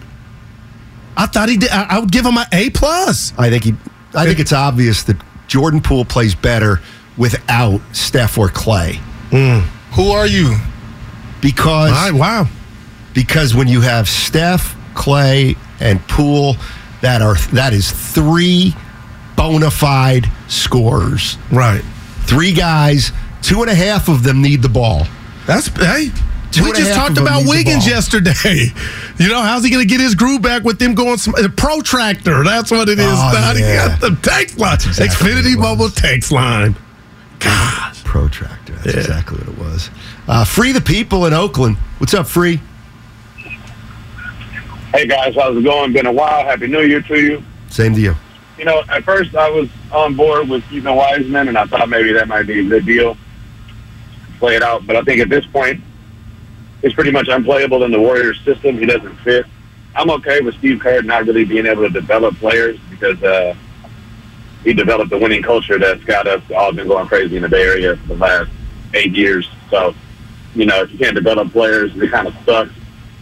[1.15, 1.69] I thought he did.
[1.69, 3.33] I, I would give him an A plus.
[3.37, 3.75] I think he.
[4.13, 6.81] I think it's obvious that Jordan Poole plays better
[7.17, 8.97] without Steph or Klay
[9.31, 9.59] hmm.
[9.95, 10.55] Who are you?
[11.47, 12.45] Because right, wow.
[13.13, 16.57] because when you have Steph, Klay, and Poole,
[17.01, 18.75] that are that is three
[19.37, 21.37] bona fide scorers.
[21.49, 21.81] Right.
[22.23, 25.07] Three guys, two and a half of them need the ball.
[25.45, 26.11] That's hey.
[26.51, 28.73] Two we just talked about Wiggins yesterday.
[29.19, 31.45] You know, how's he going to get his groove back with them going some a
[31.45, 32.43] uh, protractor?
[32.43, 33.07] That's what it is.
[33.09, 33.55] Oh, Don.
[33.55, 33.87] He yeah.
[33.87, 36.75] got the text line, exactly Xfinity Mobile text line.
[37.39, 38.71] Gosh, Protractor.
[38.73, 39.01] That's Yeah.
[39.01, 39.89] exactly what it was.
[40.29, 41.75] Uh, free the people in Oakland.
[41.97, 42.61] What's up, Free?
[44.93, 45.91] Hey guys, how's it going?
[45.91, 46.45] Been a while.
[46.45, 47.43] Happy New Year to you.
[47.69, 48.15] Same to you.
[48.57, 52.13] You know, at first I was on board with keeping Wiseman, and I thought maybe
[52.13, 53.17] that might be a good deal.
[54.39, 55.81] Play it out, but I think at this point,
[56.81, 58.77] he's pretty much unplayable in the Warriors system.
[58.77, 59.45] He doesn't fit.
[59.97, 63.53] I'm okay with Steve Kerr not really being able to develop players because uh,
[64.63, 67.63] he developed a winning culture that's got us all been going crazy in the Bay
[67.63, 68.51] Area for the last
[68.93, 69.49] eight years.
[69.69, 69.93] So,
[70.55, 72.73] you know, if you can't develop players, it kind of sucks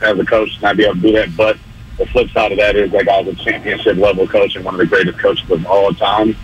[0.02, 1.36] as a coach not be able to do that.
[1.36, 1.58] But
[1.98, 4.80] the flip side of that is that guy's a championship level coach and one of
[4.80, 6.36] the greatest coaches of all time.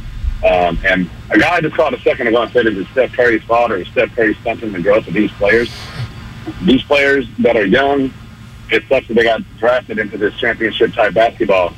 [0.45, 3.13] Um, and a guy I just called a second ago and said, is it Steph
[3.13, 5.71] Curry's fault or is Steph Curry stunting the growth of these players?
[6.63, 8.11] These players that are young,
[8.71, 11.73] it sucks that they got drafted into this championship type basketball.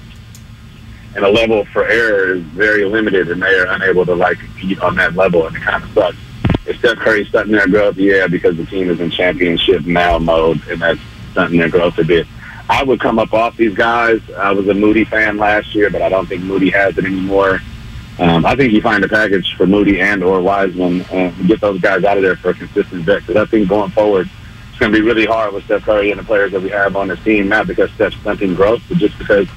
[1.15, 4.79] And the level for error is very limited and they are unable to like compete
[4.81, 6.17] on that level and it kind of sucks.
[6.65, 7.97] Is Steph Curry stunting their growth?
[7.97, 10.99] Yeah, because the team is in championship now mode and that's
[11.31, 12.25] stunting their growth a bit.
[12.69, 14.21] I would come up off these guys.
[14.37, 17.59] I was a Moody fan last year, but I don't think Moody has it anymore.
[18.19, 21.81] Um, I think you find a package for Moody and or Wiseman and get those
[21.81, 23.25] guys out of there for a consistent vet.
[23.25, 24.29] Because I think going forward,
[24.69, 26.95] it's going to be really hard with Steph Curry and the players that we have
[26.95, 29.47] on the team, not because Steph's stunting growth, but just because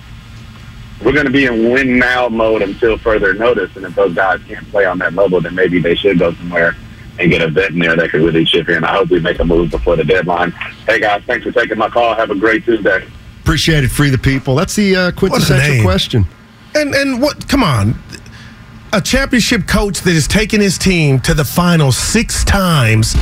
[1.05, 3.75] we're going to be in win now mode until further notice.
[3.77, 6.75] And if those guys can't play on that level, then maybe they should go somewhere
[7.19, 8.85] and get a vet in there that could really chip in.
[8.85, 10.51] I hope we make a move before the deadline.
[10.87, 12.15] Hey guys, thanks for taking my call.
[12.15, 13.07] Have a great Tuesday.
[13.43, 13.89] Appreciate it.
[13.89, 14.55] Free the people.
[14.55, 15.85] That's the uh, quintessential name.
[15.85, 16.27] question.
[16.75, 17.49] And and what?
[17.49, 17.99] Come on,
[18.93, 23.15] a championship coach that has taken his team to the final six times.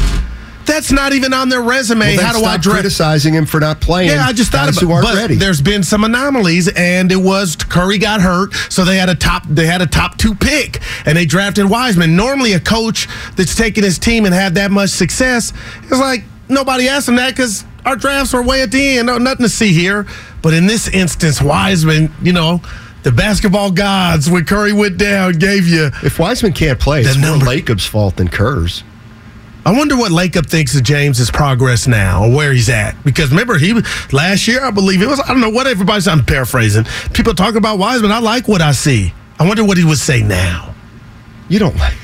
[0.67, 2.17] That's not even on their resume.
[2.17, 2.75] Well, How do I stop dress?
[2.75, 4.11] criticizing him for not playing?
[4.11, 5.35] Yeah, I just thought about who aren't but ready.
[5.37, 9.45] There's been some anomalies, and it was Curry got hurt, so they had a top
[9.49, 12.17] they had a top two pick, and they drafted Wiseman.
[12.17, 15.53] Normally, a coach that's taken his team and had that much success
[15.85, 19.19] is like nobody asked him that because our drafts were way at the end, no,
[19.19, 20.07] nothing to see here.
[20.43, 22.61] But in this instance, Wiseman, you know.
[23.03, 25.91] The basketball gods, when Curry went down, gave you.
[26.03, 28.83] if Wiseman can't play, it's more Lacob's fault than Kerr's.
[29.67, 32.95] I wonder what Lacob thinks of James's progress now, or where he's at.
[33.05, 33.73] Because remember, he
[34.13, 35.21] last year, I believe it was.
[35.21, 36.07] I don't know what everybody's.
[36.07, 36.85] I'm paraphrasing.
[37.15, 38.13] People talk about Wiseman.
[38.13, 39.15] I like what I see.
[39.39, 40.75] I wonder what he would say now.
[41.49, 41.97] You don't like.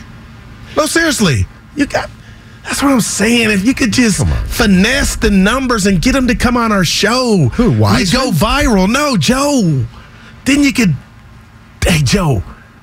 [0.76, 1.46] No, seriously,
[1.76, 2.08] you got.
[2.64, 3.50] That's what I'm saying.
[3.50, 7.50] If you could just finesse the numbers and get them to come on our show,
[7.54, 8.24] Who, we Wiseman?
[8.24, 8.90] go viral.
[8.90, 9.84] No, Joe.
[10.44, 10.94] Then you could.
[11.84, 12.42] Hey, Joe.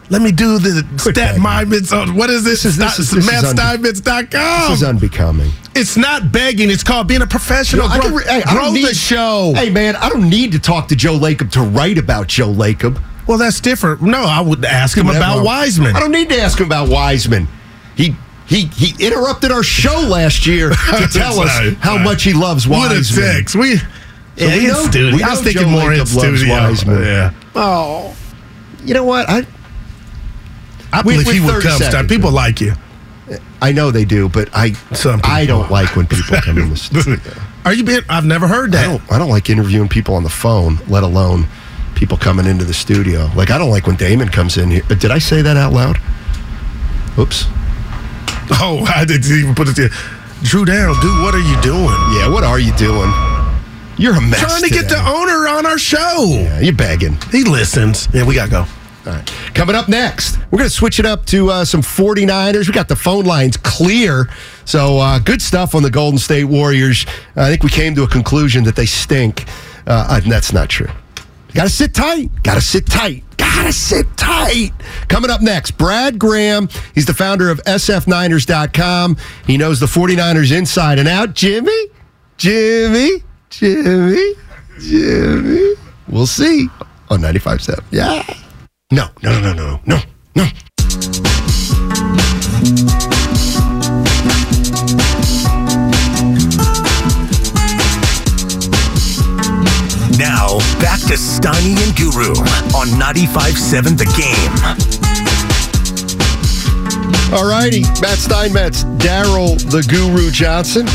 [0.09, 1.41] Let me do the Quit stat begging.
[1.43, 2.63] moments on what is this?
[2.65, 4.69] Is- this is- this is MattSteinmetz.com.
[4.71, 5.51] This is unbecoming.
[5.75, 6.69] It's not begging.
[6.71, 7.87] It's called being a professional.
[7.87, 9.53] No, I grow can hey, grow don't need- the show.
[9.55, 12.99] Hey, man, I don't need to talk to Joe Lacob to write about Joe Lacob.
[13.27, 14.01] Well, that's different.
[14.01, 15.95] No, I would ask him about Wiseman.
[15.95, 17.47] I don't need to ask him about Wiseman.
[17.95, 18.15] He
[18.45, 22.05] he he interrupted our show last year to tell us Right, how right.
[22.05, 22.97] much he loves Wiseman.
[22.97, 23.55] What a text.
[23.55, 23.83] We, So
[24.37, 25.15] yeah, we in know- studio.
[25.17, 26.55] we I was thinking Joe more in Lacob loves studio.
[26.55, 27.03] Wiseman.
[27.03, 27.31] Yeah.
[27.55, 28.15] Oh,
[28.85, 29.29] you know what?
[29.29, 29.45] I
[30.93, 31.77] I believe with he would come.
[31.77, 31.91] Star.
[31.91, 32.09] seconds.
[32.09, 32.73] People like you.
[33.61, 36.77] I know they do, but I Some I don't like when people come in the
[36.77, 37.19] studio.
[37.65, 38.01] Are you being?
[38.09, 38.87] I've never heard I that.
[38.87, 41.45] don't I don't like interviewing people on the phone, let alone
[41.95, 43.29] people coming into the studio.
[43.35, 44.83] Like I don't like when Damon comes in here.
[44.87, 45.97] But Did I say that out loud?
[47.17, 47.45] Oops.
[48.49, 49.89] Oh, I didn't even put it there.
[50.41, 51.21] Drew down, dude.
[51.21, 51.93] What are you doing?
[52.15, 53.11] Yeah, what are you doing?
[53.97, 54.39] You're a mess.
[54.39, 56.23] Trying to get the owner on our show.
[56.29, 57.17] Yeah, you're begging.
[57.29, 58.07] He listens.
[58.13, 58.65] Yeah, we gotta go.
[59.53, 62.67] Coming up next, we're going to switch it up to uh, some 49ers.
[62.67, 64.29] We got the phone lines clear.
[64.65, 67.05] So uh, good stuff on the Golden State Warriors.
[67.35, 69.45] I think we came to a conclusion that they stink.
[69.85, 70.89] Uh, and that's not true.
[71.53, 72.29] Got to sit tight.
[72.43, 73.23] Got to sit tight.
[73.37, 74.71] Got to sit tight.
[75.07, 76.67] Coming up next, Brad Graham.
[76.93, 79.17] He's the founder of SFNiners.com.
[79.47, 81.33] He knows the 49ers inside and out.
[81.33, 81.87] Jimmy,
[82.37, 84.33] Jimmy, Jimmy,
[84.79, 85.73] Jimmy.
[86.07, 86.67] We'll see
[87.09, 87.83] on 95.7.
[87.91, 88.23] Yeah.
[88.89, 89.99] No, no, no, no, no,
[90.33, 90.47] no.
[100.17, 102.31] Now, back to Steiny and Guru
[102.73, 104.53] on 95.7 The Game.
[107.37, 107.81] All righty.
[108.01, 110.87] Matt Steinmetz, Daryl the Guru Johnson.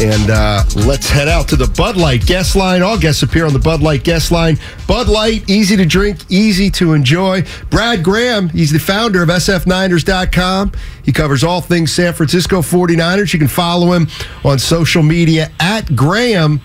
[0.00, 2.82] And uh, let's head out to the Bud Light guest line.
[2.82, 4.56] All guests appear on the Bud Light guest line.
[4.86, 7.44] Bud Light, easy to drink, easy to enjoy.
[7.68, 10.70] Brad Graham, he's the founder of SFNiners.com.
[11.04, 13.32] He covers all things San Francisco 49ers.
[13.32, 14.06] You can follow him
[14.44, 16.60] on social media at Graham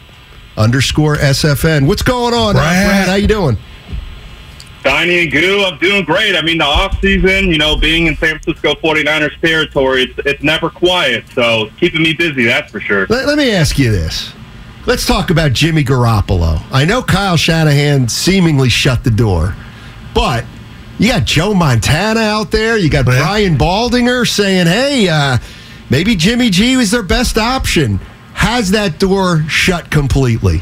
[0.55, 1.87] underscore SFN.
[1.87, 2.85] What's going on, Brad.
[2.85, 3.07] Brad?
[3.07, 3.57] How you doing?
[4.83, 6.35] Steiny and Goo, I'm doing great.
[6.35, 10.43] I mean, the off season, you know, being in San Francisco 49ers territory, it's, it's
[10.43, 11.23] never quiet.
[11.33, 13.07] So keeping me busy, that's for sure.
[13.07, 14.33] Let, let me ask you this.
[14.85, 16.61] Let's talk about Jimmy Garoppolo.
[16.69, 19.55] I know Kyle Shanahan seemingly shut the door,
[20.13, 20.43] but
[20.99, 22.77] you got Joe Montana out there.
[22.77, 25.37] You got Brian Baldinger saying, hey, uh,
[25.89, 27.99] maybe Jimmy G was their best option.
[28.33, 30.61] has that door shut completely?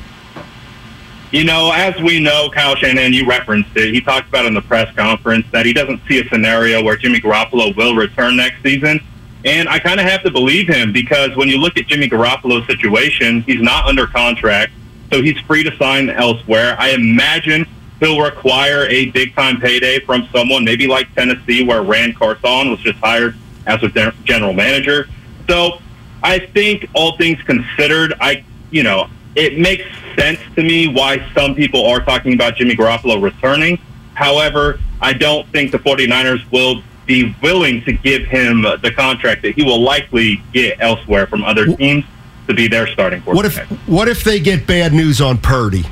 [1.32, 3.94] You know, as we know, Kyle Shanahan, you referenced it.
[3.94, 7.22] He talked about in the press conference that he doesn't see a scenario where Jimmy
[7.22, 9.00] Garoppolo will return next season.
[9.46, 12.68] And I kind of have to believe him because when you look at Jimmy Garoppolo's
[12.68, 14.74] situation, he's not under contract,
[15.10, 16.76] so he's free to sign elsewhere.
[16.78, 17.66] I imagine
[18.02, 22.80] he'll require a big time payday from someone, maybe like Tennessee, where Ran Carthon was
[22.82, 25.08] just hired as a general manager.
[25.48, 25.80] So
[26.22, 29.86] I think all things considered, I you know it makes
[30.18, 33.78] sense to me why some people are talking about Jimmy Garoppolo returning.
[34.14, 39.56] However, I don't think the 49ers will be willing to give him the contract that
[39.56, 42.06] he will likely get elsewhere from other teams
[42.48, 43.70] to be their starting quarterback.
[43.70, 45.86] What if what if they get bad news on Purdy?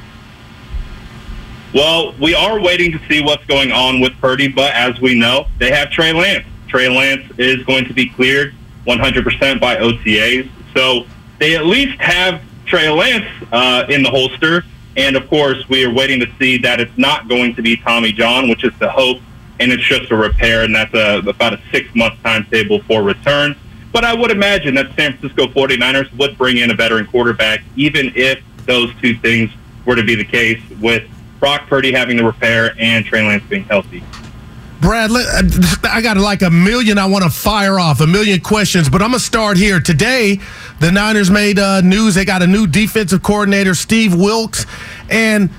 [1.73, 5.47] Well, we are waiting to see what's going on with Purdy, but as we know,
[5.59, 6.45] they have Trey Lance.
[6.67, 8.55] Trey Lance is going to be cleared
[8.87, 10.49] 100% by OTAs.
[10.75, 11.05] So
[11.37, 14.63] they at least have Trey Lance uh, in the holster.
[14.95, 18.11] And of course, we are waiting to see that it's not going to be Tommy
[18.11, 19.19] John, which is the hope,
[19.59, 23.55] and it's just a repair, and that's a, about a six month timetable for return.
[23.91, 28.11] But I would imagine that San Francisco 49ers would bring in a veteran quarterback, even
[28.15, 29.49] if those two things
[29.85, 33.63] were to be the case with Brock Purdy having the repair and Trey Lance being
[33.63, 34.03] healthy.
[34.81, 35.11] Brad,
[35.83, 39.09] I got like a million I want to fire off, a million questions, but I'm
[39.09, 39.81] going to start here.
[39.81, 40.39] Today,
[40.79, 42.15] the Niners made uh, news.
[42.15, 44.65] They got a new defensive coordinator, Steve Wilks.
[45.09, 45.49] And,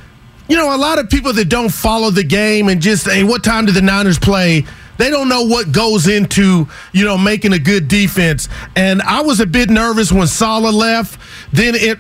[0.49, 3.45] you know, a lot of people that don't follow the game and just, hey, what
[3.45, 4.65] time do the Niners play?
[4.97, 8.49] They don't know what goes into, you know, making a good defense.
[8.77, 11.19] And I was a bit nervous when Saleh left.
[11.53, 11.99] Then it,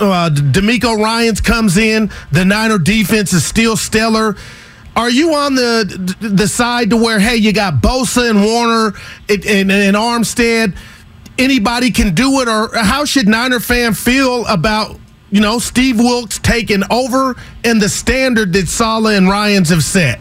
[0.00, 2.10] uh, DeMeco Ryans comes in.
[2.32, 4.36] The Niner defense is still stellar.
[4.96, 8.94] Are you on the the side to where hey, you got Bosa and Warner
[9.28, 10.76] and, and Armstead?
[11.36, 14.98] Anybody can do it, or how should Niner fan feel about
[15.30, 20.20] you know Steve Wilks taking over and the standard that Saleh and Ryans have set?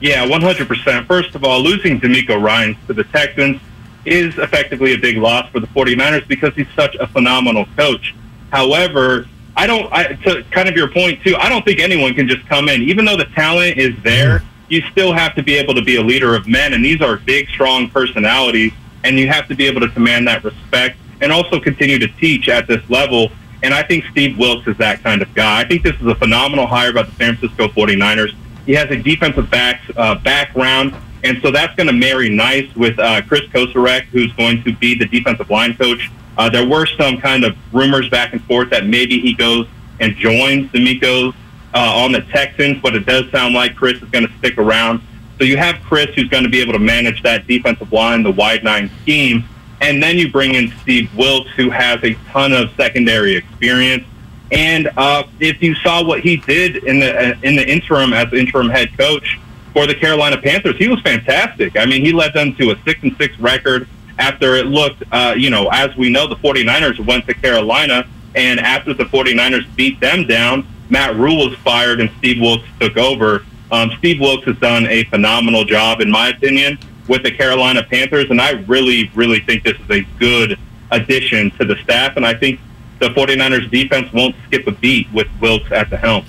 [0.00, 1.06] Yeah, 100%.
[1.06, 3.60] First of all, losing DeMeco Ryans to the Texans
[4.06, 8.14] is effectively a big loss for the 49ers because he's such a phenomenal coach.
[8.50, 9.92] However, I don't.
[9.92, 11.36] I, to kind of your point too.
[11.36, 14.42] I don't think anyone can just come in, even though the talent is there.
[14.68, 17.16] You still have to be able to be a leader of men, and these are
[17.16, 21.60] big, strong personalities, and you have to be able to command that respect and also
[21.60, 23.30] continue to teach at this level.
[23.62, 25.60] And I think Steve Wilks is that kind of guy.
[25.60, 28.34] I think this is a phenomenal hire by the San Francisco 49ers.
[28.64, 32.98] He has a defensive backs uh, background, and so that's going to marry nice with
[32.98, 37.18] uh, Kris Kocurek, who's going to be the defensive line coach uh, there were some
[37.18, 39.66] kind of rumors back and forth that maybe he goes
[40.00, 41.34] and joins DeMeco
[41.74, 45.02] uh, on the Texans, but it does sound like Kris is going to stick around.
[45.36, 48.30] So you have Kris, who's going to be able to manage that defensive line, the
[48.30, 49.44] wide nine scheme,
[49.82, 54.04] and then you bring in Steve Wilks, who has a ton of secondary experience.
[54.50, 58.32] And uh, if you saw what he did in the uh, in the interim as
[58.32, 59.38] interim head coach
[59.72, 61.76] for the Carolina Panthers, he was fantastic.
[61.76, 65.34] I mean, he led them to a six and six record after it looked, uh,
[65.36, 69.98] you know, as we know, the 49ers went to Carolina, and after the 49ers beat
[69.98, 73.44] them down, Matt Rhule was fired and Steve Wilks took over.
[73.72, 76.78] Um, Steve Wilks has done a phenomenal job, in my opinion,
[77.08, 80.58] with the Carolina Panthers, and I really, really think this is a good
[80.90, 82.60] addition to the staff, and I think
[82.98, 86.26] the 49ers defense won't skip a beat with Wilks at the helm.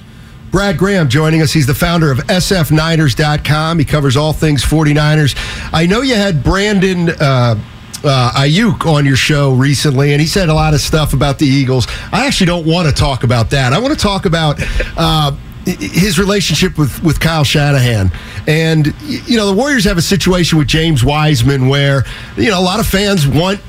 [0.51, 1.53] Brad Graham joining us.
[1.53, 3.79] He's the founder of SFNiners.com.
[3.79, 5.35] He covers all things 49ers.
[5.73, 7.55] I know you had Brandon uh,
[8.03, 11.45] uh, Aiyuk on your show recently, and he said a lot of stuff about the
[11.45, 11.87] Eagles.
[12.11, 13.71] I actually don't want to talk about that.
[13.71, 14.57] I want to talk about
[14.97, 15.31] uh,
[15.65, 18.11] his relationship with, with Kyle Shanahan.
[18.45, 22.03] And, you know, the Warriors have a situation with James Wiseman where,
[22.35, 23.61] you know, a lot of fans want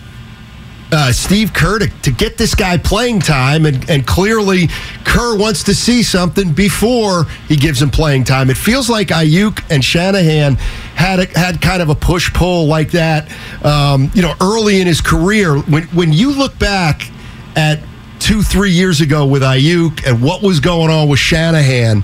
[0.92, 4.68] uh, Steve Kerr to, to, get this guy playing time, and, and clearly
[5.04, 8.50] Kerr wants to see something before he gives him playing time.
[8.50, 10.56] It feels like Aiyuk and Shanahan
[10.94, 13.32] had a, had kind of a push pull like that,
[13.64, 15.58] um, you know, early in his career.
[15.58, 17.10] When when you look back
[17.56, 17.80] at
[18.18, 22.02] two three years ago with Aiyuk and what was going on with Shanahan,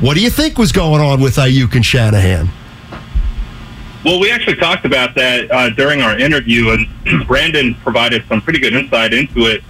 [0.00, 2.50] what do you think was going on with Aiyuk and Shanahan?
[4.04, 8.60] Well, we actually talked about that uh, during our interview, and Brandon provided some pretty
[8.60, 9.62] good insight into it.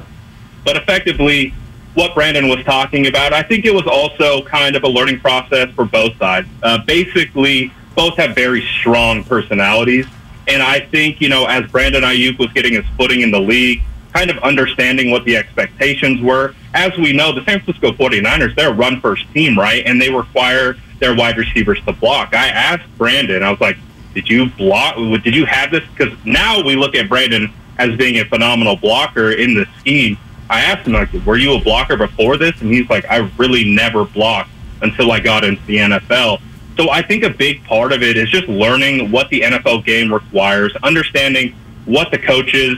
[0.64, 1.54] But effectively,
[1.94, 5.70] what Brandon was talking about, I think it was also kind of a learning process
[5.70, 6.46] for both sides.
[6.62, 10.06] Uh, basically, both have very strong personalities.
[10.46, 13.82] And I think, you know, as Brandon Aiyuk was getting his footing in the league,
[14.14, 16.54] kind of understanding what the expectations were.
[16.74, 19.82] As we know, the San Francisco 49ers, they're a run first team, right?
[19.86, 22.34] And they require their wide receivers to block.
[22.34, 23.76] I asked Brandon, I was like,
[24.18, 24.96] did you block?
[25.22, 25.84] Did you have this?
[25.96, 30.18] Because now we look at Brandon as being a phenomenal blocker in the scheme.
[30.50, 32.60] I asked him, like, were you a blocker before this?
[32.60, 34.50] And he's like, I really never blocked
[34.82, 36.40] until I got into the NFL.
[36.76, 40.12] So I think a big part of it is just learning what the NFL game
[40.12, 41.54] requires, understanding
[41.84, 42.76] what the coaches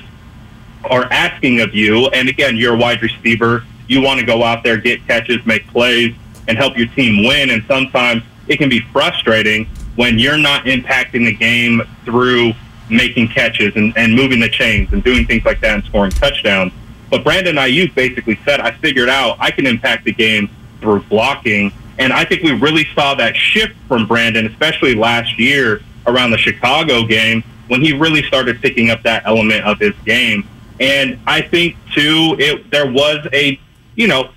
[0.91, 2.09] are asking of you.
[2.09, 3.65] And again, you're a wide receiver.
[3.89, 6.15] You want to go out there, get catches, make plays,
[6.49, 7.49] and help your team win.
[7.49, 12.53] And sometimes it can be frustrating when you're not impacting the game through
[12.89, 16.73] making catches and, and moving the chains and doing things like that and scoring touchdowns.
[17.11, 20.51] But Brandon Aiyuk basically said, I figured out I can impact the game
[20.81, 21.73] through blocking.
[21.99, 26.39] And I think we really saw that shift from Brandon, especially last year around the
[26.39, 30.49] Chicago game when he really started picking up that element of his game.
[30.81, 33.61] And I think too, it there was a,
[33.97, 34.31] you know,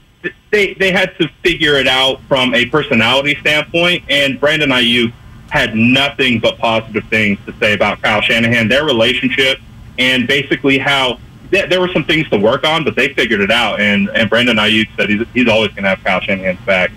[0.51, 4.03] they they had to figure it out from a personality standpoint.
[4.09, 5.13] And Brandon Aiyuk
[5.53, 9.59] had nothing but positive things to say about Kyle Shanahan, their relationship,
[9.99, 11.19] and basically how
[11.51, 13.79] th- there were some things to work on, but they figured it out.
[13.79, 16.91] And and Brandon Aiyuk said he's, he's always going to have Kyle Shanahan's back.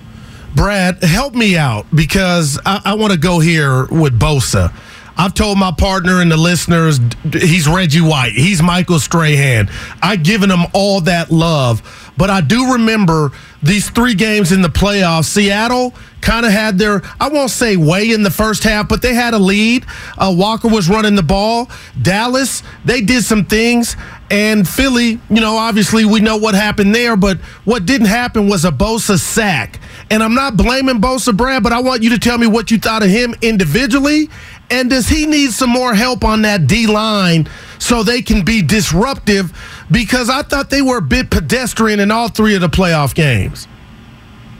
[0.55, 4.75] Brad, help me out because I, I want to go here with Bosa.
[5.19, 6.99] I've told my partner and the listeners
[7.31, 9.69] he's Reggie White, he's Michael Strahan.
[10.03, 14.68] I've given him all that love, but I do remember these three games in the
[14.68, 15.24] playoffs.
[15.24, 19.14] Seattle kind of had their, I won't say way in the first half, but they
[19.14, 19.85] had a lead.
[20.18, 21.70] Uh, Walker was running the ball.
[22.00, 23.96] Dallas, they did some things.
[24.31, 28.64] And Philly, you know, obviously we know what happened there, but what didn't happen was
[28.64, 29.79] a Bosa sack.
[30.11, 32.79] And I'm not blaming Bosa, Brad, but I want you to tell me what you
[32.79, 34.29] thought of him individually.
[34.68, 37.48] And does he need some more help on that D line
[37.79, 39.52] so they can be disruptive?
[39.90, 43.68] Because I thought they were a bit pedestrian in all three of the playoff games.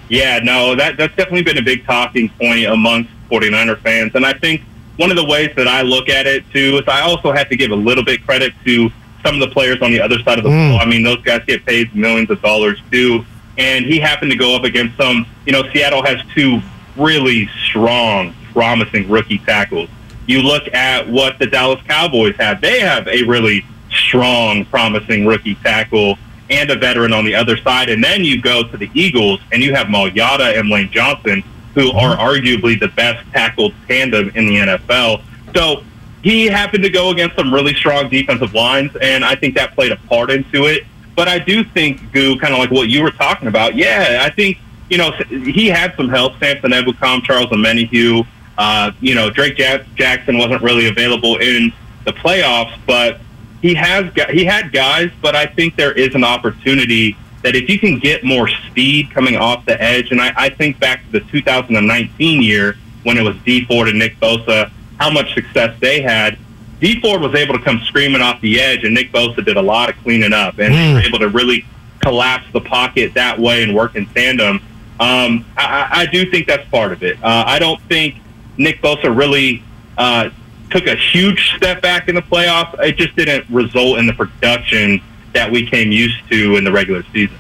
[0.09, 4.13] Yeah, no, that that's definitely been a big talking point amongst 49er fans.
[4.15, 4.63] And I think
[4.99, 7.57] one of the ways that I look at it too is I also have to
[7.57, 8.89] give a little bit credit to
[9.25, 10.71] some of the players on the other side of the Mm.
[10.71, 10.81] ball.
[10.81, 13.25] I mean, those guys get paid millions of dollars too.
[13.59, 16.63] And he happened to go up against some, you know, Seattle has two
[16.97, 19.89] really strong, promising rookie tackles.
[20.27, 22.61] You look at what the Dallas Cowboys have.
[22.61, 23.65] They have a really
[23.97, 26.19] strong, promising rookie tackle
[26.51, 27.89] and a veteran on the other side.
[27.89, 31.43] And then you go to the Eagles and you have Mailata and Lane Johnson,
[31.75, 35.23] who are arguably the best tackled tandem in the NFL.
[35.55, 35.83] So
[36.23, 39.93] he happened to go against some really strong defensive lines, and I think that played
[39.93, 40.85] a part into it.
[41.15, 44.31] But I do think, Goo, kind of like what you were talking about, yeah, I
[44.31, 44.59] think,
[44.91, 46.39] you know, he had some help.
[46.39, 48.27] Samson Ebukam, Charles Omenihu,
[48.59, 51.73] uh, you know, Drake Jackson wasn't really available in
[52.05, 53.21] the playoffs, but
[53.67, 57.69] he has got, he had guys, but I think there is an opportunity that if
[57.69, 61.19] you can get more speed coming off the edge, and I, I think back to
[61.19, 66.01] the 2019 year when it was Dee Ford and Nick Bosa, how much success they
[66.01, 66.39] had.
[66.81, 69.63] Dee Ford was able to come screaming off the edge, and Nick Bosa did a
[69.63, 71.65] lot of cleaning up, and they were able to really
[72.01, 74.57] collapse the pocket that way and work in tandem.
[75.01, 77.17] Um, I, I I do think that's part of it.
[77.23, 78.17] Uh, I don't think
[78.59, 79.63] Nick Bosa really
[79.99, 80.31] uh,
[80.71, 82.79] took a huge step back in the playoffs.
[82.81, 85.01] It just didn't result in the production
[85.33, 87.37] that we came used to in the regular season.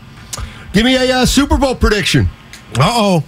[0.72, 2.28] Give me a uh, Super Bowl prediction.
[2.78, 3.24] Uh oh.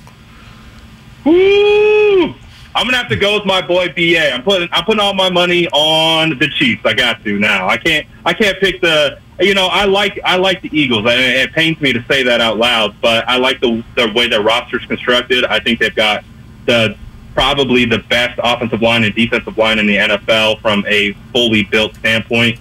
[2.74, 4.32] I'm gonna have to go with my boy BA.
[4.32, 6.82] I'm putting I'm putting all my money on the Chiefs.
[6.84, 7.68] I got to now.
[7.68, 11.00] I can't I can't pick the you know I like I like the Eagles.
[11.00, 14.28] And it pains me to say that out loud, but I like the the way
[14.28, 15.44] their roster's constructed.
[15.44, 16.24] I think they've got
[16.66, 16.96] the
[17.38, 21.94] probably the best offensive line and defensive line in the NFL from a fully built
[21.94, 22.58] standpoint.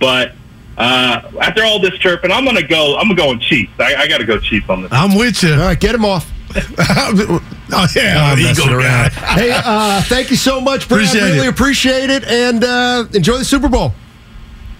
[0.00, 0.32] But
[0.78, 2.96] uh, after all this chirping, I'm gonna go.
[2.96, 3.72] I'm gonna go on Chiefs.
[3.78, 4.92] I, I got to go Chiefs on this.
[4.94, 5.52] I'm with you.
[5.52, 6.32] All right, get him off.
[6.56, 8.72] oh, yeah, I'm Eagle messing guy.
[8.72, 9.12] around.
[9.12, 11.02] hey, uh, thank you so much, Brad.
[11.02, 11.50] Appreciate really it.
[11.50, 13.92] appreciate it, and uh, enjoy the Super Bowl.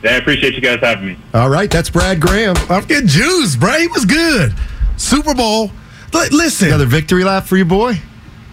[0.02, 1.18] Yeah, I appreciate you guys having me.
[1.34, 2.56] All right, that's Brad Graham.
[2.70, 3.78] I'm getting juice, bro.
[3.78, 4.54] He was good.
[4.96, 5.70] Super Bowl.
[6.14, 8.00] Li- listen, Another victory lap for you, boy.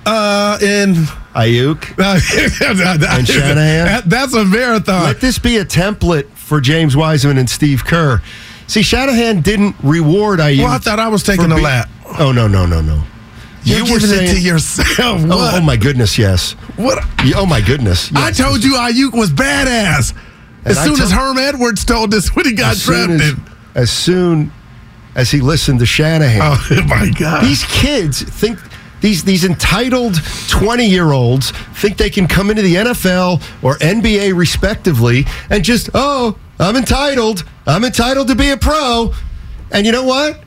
[0.06, 0.96] Uh, and
[1.36, 1.98] Aiyuk.
[3.18, 4.04] and Shanahan?
[4.10, 5.04] That's a marathon.
[5.04, 8.22] Let this be a template for James Wiseman and Steve Kerr.
[8.68, 10.60] See, Shanahan didn't reward Aiyuk.
[10.64, 11.90] Well, I thought I was taking a be- lap.
[12.20, 13.04] Oh no, no, no, no.
[13.64, 15.22] You're you were giving it to yourself.
[15.30, 16.54] Oh, oh my goodness, yes.
[16.78, 16.98] what?
[17.36, 18.12] Oh my goodness.
[18.16, 20.14] I told you Aiyuk was badass.
[20.64, 23.18] And As I soon as told- Herm Edwards told us when he got as soon
[23.18, 23.40] drafted.
[23.76, 24.52] as, as soon
[25.16, 26.40] as he listened to Shanahan.
[26.44, 27.44] oh my God.
[27.46, 28.58] These kids think
[29.02, 30.16] these these entitled
[30.50, 35.90] 20 year olds think they can come into the NFL or NBA respectively and just
[35.94, 39.14] oh I'm entitled I'm entitled to be a pro
[39.72, 40.42] and you know what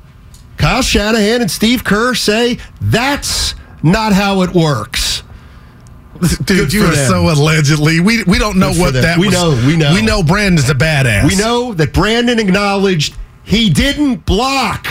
[0.57, 5.23] Kyle Shanahan and Steve Kerr say that's not how it works
[6.21, 7.11] Dude, Good you are them.
[7.11, 7.99] so allegedly.
[7.99, 9.35] We we don't know Good what that We was.
[9.35, 9.93] know, we know.
[9.93, 11.27] We know Brandon's a badass.
[11.29, 14.87] We know that Brandon acknowledged he didn't block.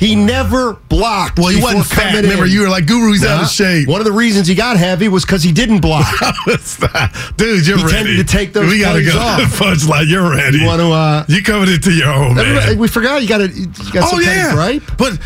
[0.00, 1.38] He never blocked.
[1.38, 2.14] Well, he wasn't fat.
[2.22, 2.50] Remember, in.
[2.50, 3.86] you were like, Guru, he's out of shape.
[3.86, 6.06] One of the reasons he got heavy was because he didn't block.
[7.36, 8.16] Dude, you're He ready.
[8.16, 9.12] to take those We gotta go.
[9.18, 9.40] off.
[9.58, 10.58] Punchline, you're ready.
[10.60, 10.90] You want to?
[10.90, 12.78] Uh, You coming into your own, man.
[12.78, 13.48] we forgot you got to.
[13.48, 14.82] You got Oh yeah, gripe.
[14.96, 15.18] but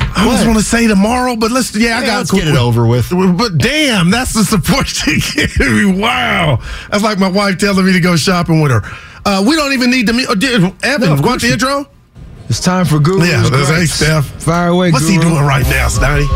[0.00, 2.86] I was going to say tomorrow, but let's yeah, I got let's get it over
[2.88, 3.08] with.
[3.10, 6.00] But damn, that's the support you give me.
[6.00, 6.58] Wow,
[6.90, 8.82] that's like my wife telling me to go shopping with her.
[9.24, 10.26] Uh, we don't even need to meet.
[10.38, 11.86] Did, Evan, No, want the intro?
[12.48, 14.24] It's time for Guru's Yeah, that's hey, Steph.
[14.42, 16.26] Fire away, What's he doing right now, Stoney?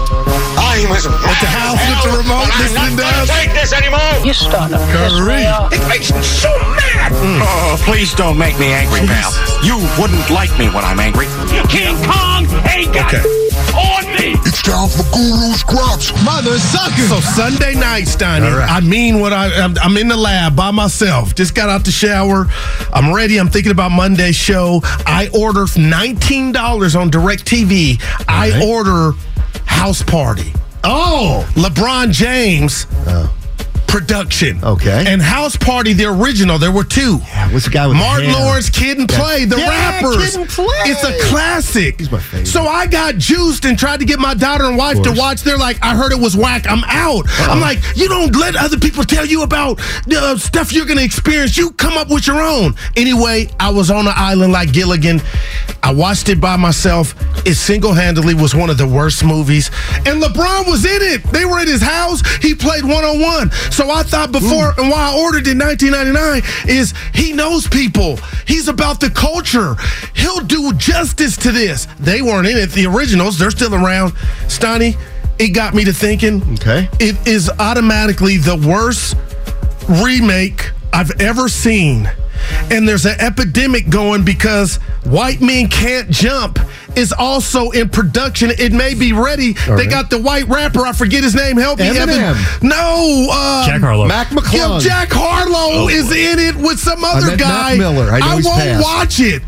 [0.59, 3.29] I'm as At the house with the remote, listening to us.
[3.31, 4.01] take this anymore.
[4.27, 5.37] You starting to piss Curry.
[5.37, 5.73] me off.
[5.73, 7.13] It makes me so mad.
[7.13, 7.41] Mm.
[7.43, 9.31] Oh, please don't make me angry, pal.
[9.63, 11.27] You wouldn't like me when I'm angry.
[11.69, 13.23] King Kong ain't got Okay.
[13.75, 14.35] On me.
[14.47, 16.13] It's time for Guru's Gripes.
[16.25, 17.03] Mother sucker.
[17.03, 18.71] So Sunday night, Steiny, All right.
[18.71, 21.35] I mean what I, I'm, I'm in the lab by myself.
[21.35, 22.47] Just got out the shower.
[22.93, 23.39] I'm ready.
[23.39, 24.81] I'm thinking about Monday's show.
[25.07, 28.03] I order $19 on DirecTV.
[28.29, 28.63] I right.
[28.63, 29.13] order
[29.67, 30.53] House Party.
[30.83, 33.39] Oh, LeBron James oh.
[33.91, 34.62] Production.
[34.64, 35.05] Okay.
[35.07, 36.59] And House Party, the original.
[36.59, 37.18] There were two.
[37.26, 38.45] yeah, what's the guy with Martin hair?
[38.45, 40.30] Lawrence Kid and Play, the Yeah, rappers.
[40.30, 40.66] Kid and Play.
[40.84, 41.99] It's a classic.
[41.99, 42.47] He's my favorite.
[42.47, 45.43] So I got juiced and tried to get my daughter and wife to watch.
[45.43, 46.66] They're like, I heard it was whack.
[46.68, 47.26] I'm out.
[47.41, 49.80] I'm like, you don't let other people tell you about
[50.11, 51.57] uh, stuff you're going to experience.
[51.59, 52.76] You come up with your own.
[52.97, 55.20] Anyway, I was on an island like Gilligan.
[55.82, 57.14] I watched it by myself.
[57.47, 59.70] It single handedly was one of the worst movies.
[60.07, 61.22] And LeBron was in it.
[61.24, 62.22] They were at his house.
[62.36, 63.51] He played one on one.
[63.81, 64.83] So I thought before, mm.
[64.83, 68.18] and why I ordered it in 1999 is he knows people.
[68.47, 69.74] He's about the culture.
[70.14, 71.87] He'll do justice to this.
[71.99, 72.72] They weren't in it.
[72.72, 74.12] The originals, they're still around.
[74.49, 74.97] Stoney,
[75.39, 76.43] it got me to thinking.
[76.57, 76.91] Okay.
[77.01, 79.16] It is automatically the worst
[79.89, 82.11] remake I've ever seen.
[82.70, 86.59] And there's an epidemic going because White Men Can't Jump
[86.97, 88.51] is also in production.
[88.59, 89.53] It may be ready.
[89.53, 89.91] they right.
[89.91, 90.80] got the white rapper.
[90.80, 91.57] I forget his name.
[91.57, 92.18] Help me, Eminem.
[92.18, 92.68] Evan.
[92.68, 94.07] No, uh, Jack Harlow.
[94.07, 94.80] Mac yeah, McClung.
[94.80, 97.70] Jack Harlow is in it with some other met guy.
[97.70, 98.11] Mac Miller.
[98.11, 98.82] I know he's won't passed.
[98.82, 99.43] watch it.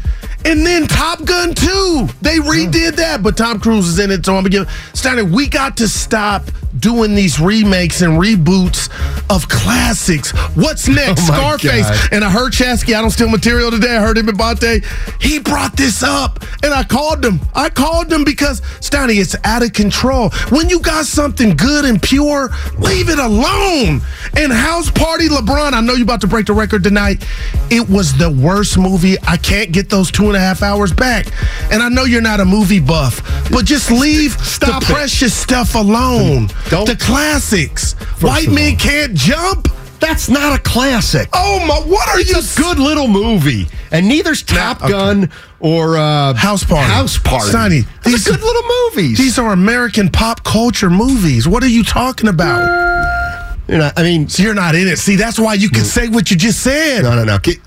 [0.45, 2.09] And then Top Gun 2.
[2.21, 5.49] They redid that, but Tom Cruise is in it, so I'm gonna give Steiner, we
[5.49, 6.43] got to stop
[6.83, 8.91] doing these remakes and reboots
[9.35, 10.33] of classics.
[10.55, 11.23] What's oh next?
[11.31, 11.89] Oh Scarface.
[11.89, 12.13] God.
[12.13, 13.97] And I heard Chasky, I don't steal material today.
[13.97, 14.85] I heard him about Bonte.
[15.21, 16.45] He brought this up.
[16.65, 17.41] And I called him.
[17.55, 20.31] I called him because Steiny, it's out of control.
[20.51, 24.01] When you got something good and pure, leave it alone.
[24.37, 27.27] And House Party LeBron, I know you're about to break the record tonight.
[27.71, 29.17] It was the worst movie.
[29.27, 31.27] I can't get those two and a half hours back.
[31.73, 34.95] And I know you're not a movie buff, but just leave Stop the it.
[34.95, 36.49] precious stuff alone.
[36.73, 37.93] Don't- the classics.
[38.21, 39.69] White men can't jump.
[40.01, 41.29] That's not a classic.
[41.33, 41.77] Oh my!
[41.89, 42.35] What are you?
[42.37, 44.91] It's a good little movie, and neither's Top okay.
[44.91, 46.91] Gun or uh, House Party.
[46.91, 47.51] House Party.
[47.53, 49.17] Sonny, these are good little movies.
[49.17, 51.47] These are American pop culture movies.
[51.47, 53.55] What are you talking about?
[53.69, 53.97] You're not.
[53.97, 54.99] I mean, So you're not in it.
[54.99, 57.05] See, that's why you can say what you just said.
[57.05, 57.39] no, no, no.
[57.39, 57.59] Get-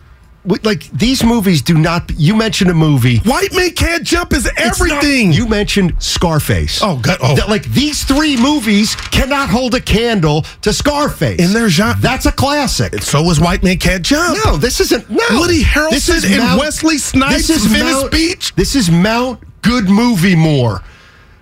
[0.64, 2.12] Like these movies do not.
[2.18, 3.18] You mentioned a movie.
[3.20, 5.32] White men can't jump is It's not- everything.
[5.34, 6.82] you mentioned Scarface.
[6.84, 7.36] Oh, God, oh.
[7.36, 11.40] That, like these three movies cannot hold a candle to Scarface.
[11.40, 12.00] In their genre.
[12.00, 13.02] That's a classic.
[13.02, 14.38] so was White Men Can't Jump.
[14.46, 15.10] No, this isn't.
[15.10, 18.54] No, Woody Harrelson This is and Mount- Wesley Snipes, This is Venice Mount, Beach.
[18.56, 20.82] This is Mount Good Movie More.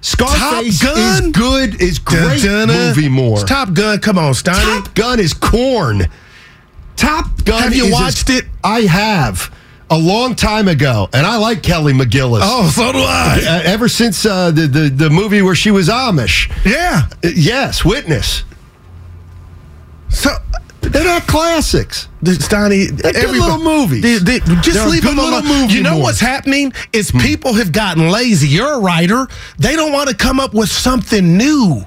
[0.01, 1.24] Scarface Top Gun?
[1.26, 1.82] is good.
[1.82, 3.39] Is great movie more.
[3.39, 3.99] It's Top Gun.
[3.99, 4.84] Come on, Steiny.
[4.84, 6.08] Top Gun is corn.
[7.46, 7.62] Gun.
[7.64, 8.46] Have you watched it?
[8.64, 9.54] I have
[9.89, 12.39] a long time ago, and I like Kelly McGillis.
[12.41, 13.41] Oh, so do I.
[13.48, 16.50] Uh, ever since uh, the, the the movie where she was Amish.
[16.66, 17.08] Yeah.
[17.24, 18.44] Uh, yes, Witness.
[20.10, 20.30] So.
[20.82, 22.10] They're not classics.
[22.22, 23.58] Steiny, good little
[24.20, 25.48] they- just They're a leave them little alone.
[25.62, 26.04] movie You know more.
[26.04, 28.50] what's happening is people have gotten lazy.
[28.50, 29.28] You're a writer.
[29.58, 31.86] They don't want to come up with something new.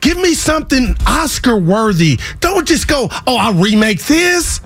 [0.00, 2.18] Give me something Oscar worthy.
[2.40, 4.60] Don't just go, oh, I'll remake this.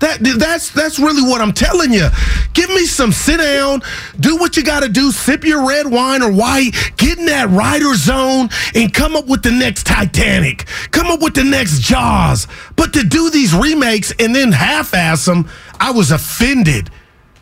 [0.00, 2.08] That that's that's really what I'm telling you.
[2.54, 3.82] Give me some sit down,
[4.20, 7.50] do what you got to do, sip your red wine or white, get in that
[7.50, 10.66] writer zone and come up with the next Titanic.
[10.92, 12.46] Come up with the next Jaws.
[12.76, 15.48] But to do these remakes and then half-ass them,
[15.80, 16.90] I was offended.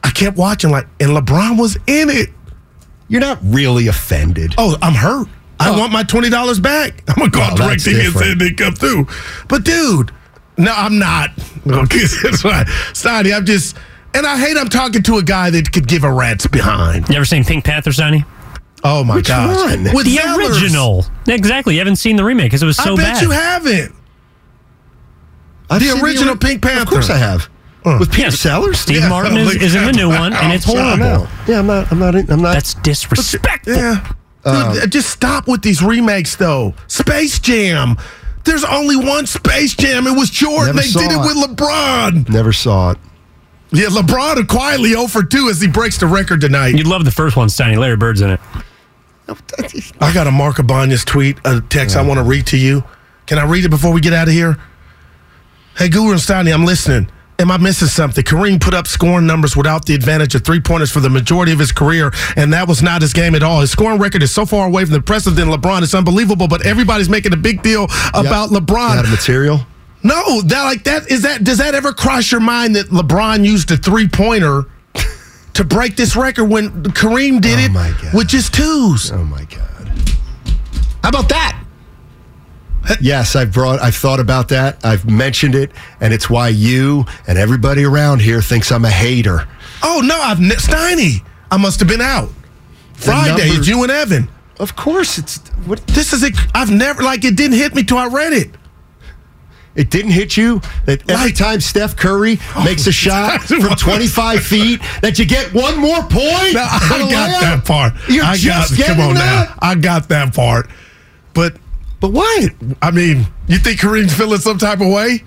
[0.02, 2.30] I kept watching like and LeBron was in it.
[3.08, 4.54] You're not really offended.
[4.56, 5.28] Oh, I'm hurt.
[5.58, 5.78] I Oh.
[5.78, 7.02] want my twenty dollars back.
[7.08, 8.58] I'm gonna call Well, oh, that's DirecTV and say different.
[8.58, 9.06] come through.
[9.48, 10.12] But dude,
[10.58, 11.30] no, I'm not.
[11.66, 12.64] Okay, that's right.
[12.92, 13.76] Sonny, I'm just
[14.14, 17.08] and I hate I'm talking to a guy that could give a rat's behind.
[17.08, 18.24] You ever seen Pink Panther, Sonny?
[18.84, 19.56] Oh my Which gosh.
[19.56, 19.92] one?
[19.92, 20.62] With the Sellers.
[20.62, 21.04] original.
[21.26, 21.74] Exactly.
[21.74, 23.22] You haven't seen the remake because it was so I bet bad.
[23.22, 23.94] you haven't.
[25.68, 26.82] I've The seen original ori- Pink Panther.
[26.82, 27.48] Of course I have.
[27.84, 28.78] With Peter Sellers.
[28.78, 31.26] Steve Yeah, Martin oh, is, is in the new one, and oh, it's horrible.
[31.48, 31.90] Yeah, I'm not.
[31.92, 32.14] I'm not.
[32.16, 32.52] I'm not.
[32.52, 33.74] That's disrespectful.
[33.74, 34.12] Yeah.
[34.46, 36.74] Um, just stop with these remakes, though.
[36.86, 37.96] Space Jam.
[38.44, 40.06] There's only one Space Jam.
[40.06, 40.76] It was Jordan.
[40.76, 41.18] They did it it.
[41.18, 42.28] with LeBron.
[42.28, 42.98] Never saw it.
[43.72, 46.76] Yeah, LeBron are quietly 0 for 2 as he breaks the record tonight.
[46.76, 47.76] You'd love the first one, Steiny.
[47.76, 48.40] Larry Bird's in it.
[50.00, 52.84] I got a Mark Abana's tweet, a text I want to read to you.
[53.26, 54.56] Can I read it before we get out of here?
[55.76, 57.10] Hey, Guru and Steiny, I'm listening.
[57.38, 58.24] Am I missing something?
[58.24, 61.58] Kareem put up scoring numbers without the advantage of three pointers for the majority of
[61.58, 63.60] his career, and that was not his game at all.
[63.60, 65.82] His scoring record is so far away from the impressive than LeBron.
[65.82, 67.84] It's unbelievable, but everybody's making a big deal
[68.14, 68.62] about Yep.
[68.62, 68.96] LeBron.
[68.98, 69.66] Out material.
[70.02, 73.70] No, that like that is that does that ever cross your mind that LeBron used
[73.70, 74.64] a three pointer
[75.54, 79.10] to break this record when Kareem did Oh it with just twos?
[79.10, 79.90] Oh my god.
[81.02, 81.60] How about that?
[83.00, 83.80] Yes, I've brought.
[83.80, 84.84] I've thought about that.
[84.84, 89.46] I've mentioned it, and it's why you and everybody around here thinks I'm a hater.
[89.82, 91.24] Oh no, I've Steiny.
[91.50, 92.30] I must have been out.
[92.94, 94.28] Friday, number- it's you and Evan.
[94.58, 96.34] Of course, it's what This is it.
[96.54, 98.50] I've never like it didn't hit me till I read it.
[99.74, 103.74] It didn't hit you that every Like- time Steph Curry oh, makes a shot from
[103.76, 106.54] 25 feet that you get one more point.
[106.54, 107.92] No, I got that part.
[108.08, 108.78] You're I just got.
[108.78, 109.50] getting Come on that?
[109.50, 109.54] now.
[109.60, 110.70] I got that part.
[111.34, 111.56] But
[112.00, 112.48] But why?
[112.82, 115.24] I mean, you think Kareem's feeling some type of way?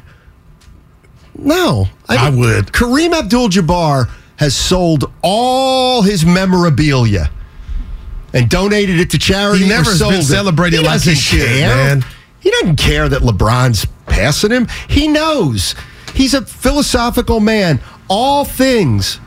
[1.35, 2.67] No, I would.
[2.67, 7.29] Kareem Abdul-Jabbar has sold all his memorabilia
[8.33, 9.63] and donated it to charity.
[9.63, 10.25] He never sold been it.
[10.25, 11.75] celebrated He like he should, care.
[11.75, 12.05] man.
[12.39, 14.67] He doesn't care that LeBron's passing him.
[14.87, 15.75] He knows
[16.13, 17.79] he's a philosophical man.
[18.09, 19.19] All things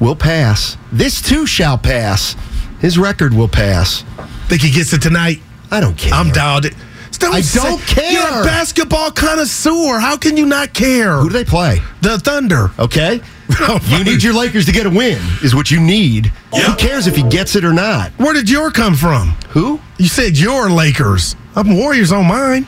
[0.00, 0.76] will pass.
[0.92, 2.36] This too shall pass.
[2.80, 4.04] His record will pass.
[4.48, 5.40] Think he gets it tonight?
[5.74, 6.14] I don't care.
[6.14, 6.74] I'm dialed it.
[7.20, 8.12] I don't care.
[8.12, 9.98] You're a basketball connoisseur.
[9.98, 11.16] How can you not care?
[11.16, 11.80] Who do they play?
[12.00, 12.70] The Thunder.
[12.78, 13.20] Okay?
[13.88, 16.26] you need your Lakers to get a win, is what you need.
[16.26, 18.12] Who cares if he gets it or not?
[18.12, 19.30] Where did your come from?
[19.50, 19.80] Who?
[19.98, 21.34] You said your Lakers.
[21.56, 22.66] I'm Warriors on mine.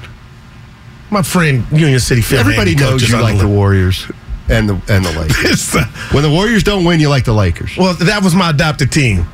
[1.10, 2.40] My friend Union City Phil.
[2.40, 4.10] Everybody knows you like the the Warriors
[4.48, 5.76] and the and the Lakers.
[5.76, 7.76] Uh, when the Warriors don't win, you like the Lakers.
[7.76, 9.26] well, that was my adopted team.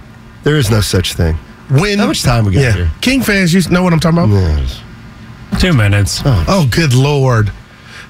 [0.43, 1.39] There is no such thing.
[1.81, 2.73] When How much time we got yeah.
[2.73, 2.91] here?
[3.01, 4.29] King fans, you know what I'm talking about?
[4.31, 4.81] Yes.
[5.61, 6.21] Two minutes.
[6.25, 7.53] Oh, oh good lord,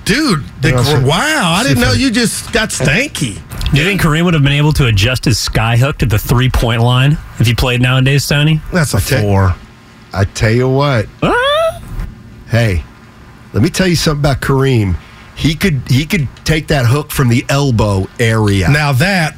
[0.04, 0.44] dude!
[0.62, 1.04] The, What else?
[1.04, 3.40] wow, I didn't know you just got stanky.
[3.72, 6.18] Do you think Kareem would have been able to adjust his sky hook to the
[6.18, 8.60] three point line if he played nowadays, Stoney?
[8.72, 9.54] That's a tell- four.
[10.12, 11.06] I tell you what.
[12.48, 12.84] Hey,
[13.54, 14.96] let me tell you something about Kareem.
[15.34, 18.68] He could he could take that hook from the elbow area.
[18.68, 19.36] Now that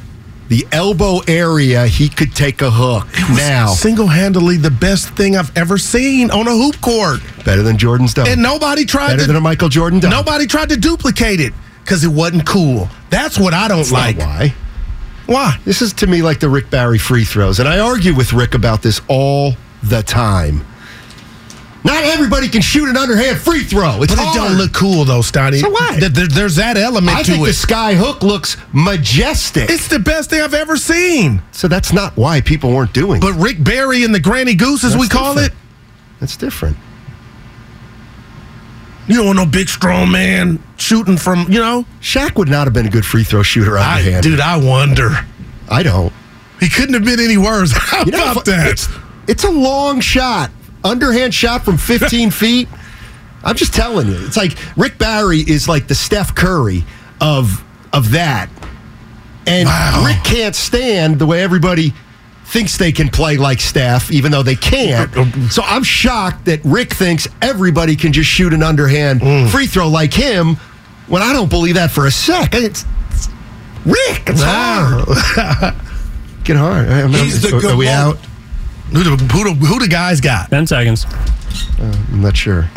[0.48, 3.06] the elbow area, he could take a hook.
[3.36, 8.14] Now, single-handedly the best thing I've ever seen on a hoop court, better than Jordan's
[8.14, 8.28] done.
[8.28, 9.26] and nobody tried better to.
[9.28, 10.10] than a Michael Jordan done.
[10.10, 12.88] Nobody tried to duplicate it because it wasn't cool.
[13.10, 14.18] That's what I don't That's like.
[14.18, 14.54] why.
[15.26, 15.58] Why?
[15.64, 18.54] This is to me like the Rick Barry free throws, and I argue with Rick
[18.54, 20.64] about this all the time.
[21.84, 24.02] Not everybody can shoot an underhand free throw.
[24.02, 24.34] It's But it hard.
[24.36, 25.58] don't look cool though, Stoney.
[25.58, 26.00] So what?
[26.00, 29.68] Th- there- there's that element I to think the sky hook looks majestic.
[29.70, 31.42] it's the best thing I've ever seen.
[31.52, 33.18] so that's not why people weren't doing.
[33.18, 33.20] it.
[33.20, 35.52] But Rick Barry and the Granny Goose, as That's we call different.
[35.52, 35.58] it,
[36.20, 36.76] That's different.
[39.06, 41.84] you don't want no big strong man shooting from, you know.
[42.00, 44.22] Shaq would not have been a good free throw shooter I, underhand.
[44.22, 45.10] dude, I wonder.
[45.68, 46.12] I don't.
[46.60, 47.72] He couldn't have been any worse.
[47.76, 48.68] How You know, about that?
[48.70, 48.88] It's,
[49.28, 50.50] it's a long shot,
[50.84, 52.68] underhand shot from 15 feet.
[53.42, 56.84] I'm just telling you, it's like Rick Barry is like the Steph Curry
[57.20, 57.62] of
[57.92, 58.48] of that,
[59.46, 60.04] and Wow.
[60.06, 61.92] Rick can't stand the way everybody
[62.46, 65.10] thinks they can play like Steph, even though they can't.
[65.50, 69.50] So I'm shocked that Rick thinks everybody can just shoot an underhand Mm.
[69.50, 70.56] free throw like him,
[71.06, 72.54] when I don't believe that for a sec.
[72.54, 73.28] It's, it's
[73.84, 74.22] Rick.
[74.26, 75.06] It's hard.
[76.44, 76.88] Get hard.
[76.88, 78.18] I mean, He's the are, are we out?
[78.94, 80.50] Who the, who, the, who the guys got?
[80.50, 81.04] 10 seconds.
[81.04, 82.68] Uh, I'm not sure.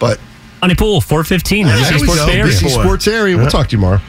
[0.00, 0.18] But
[0.60, 1.66] Honey Pool, 415.
[1.66, 2.44] There NBC Sports Area.
[2.52, 3.36] BC Sports Area.
[3.36, 4.00] We'll talk to you tomorrow.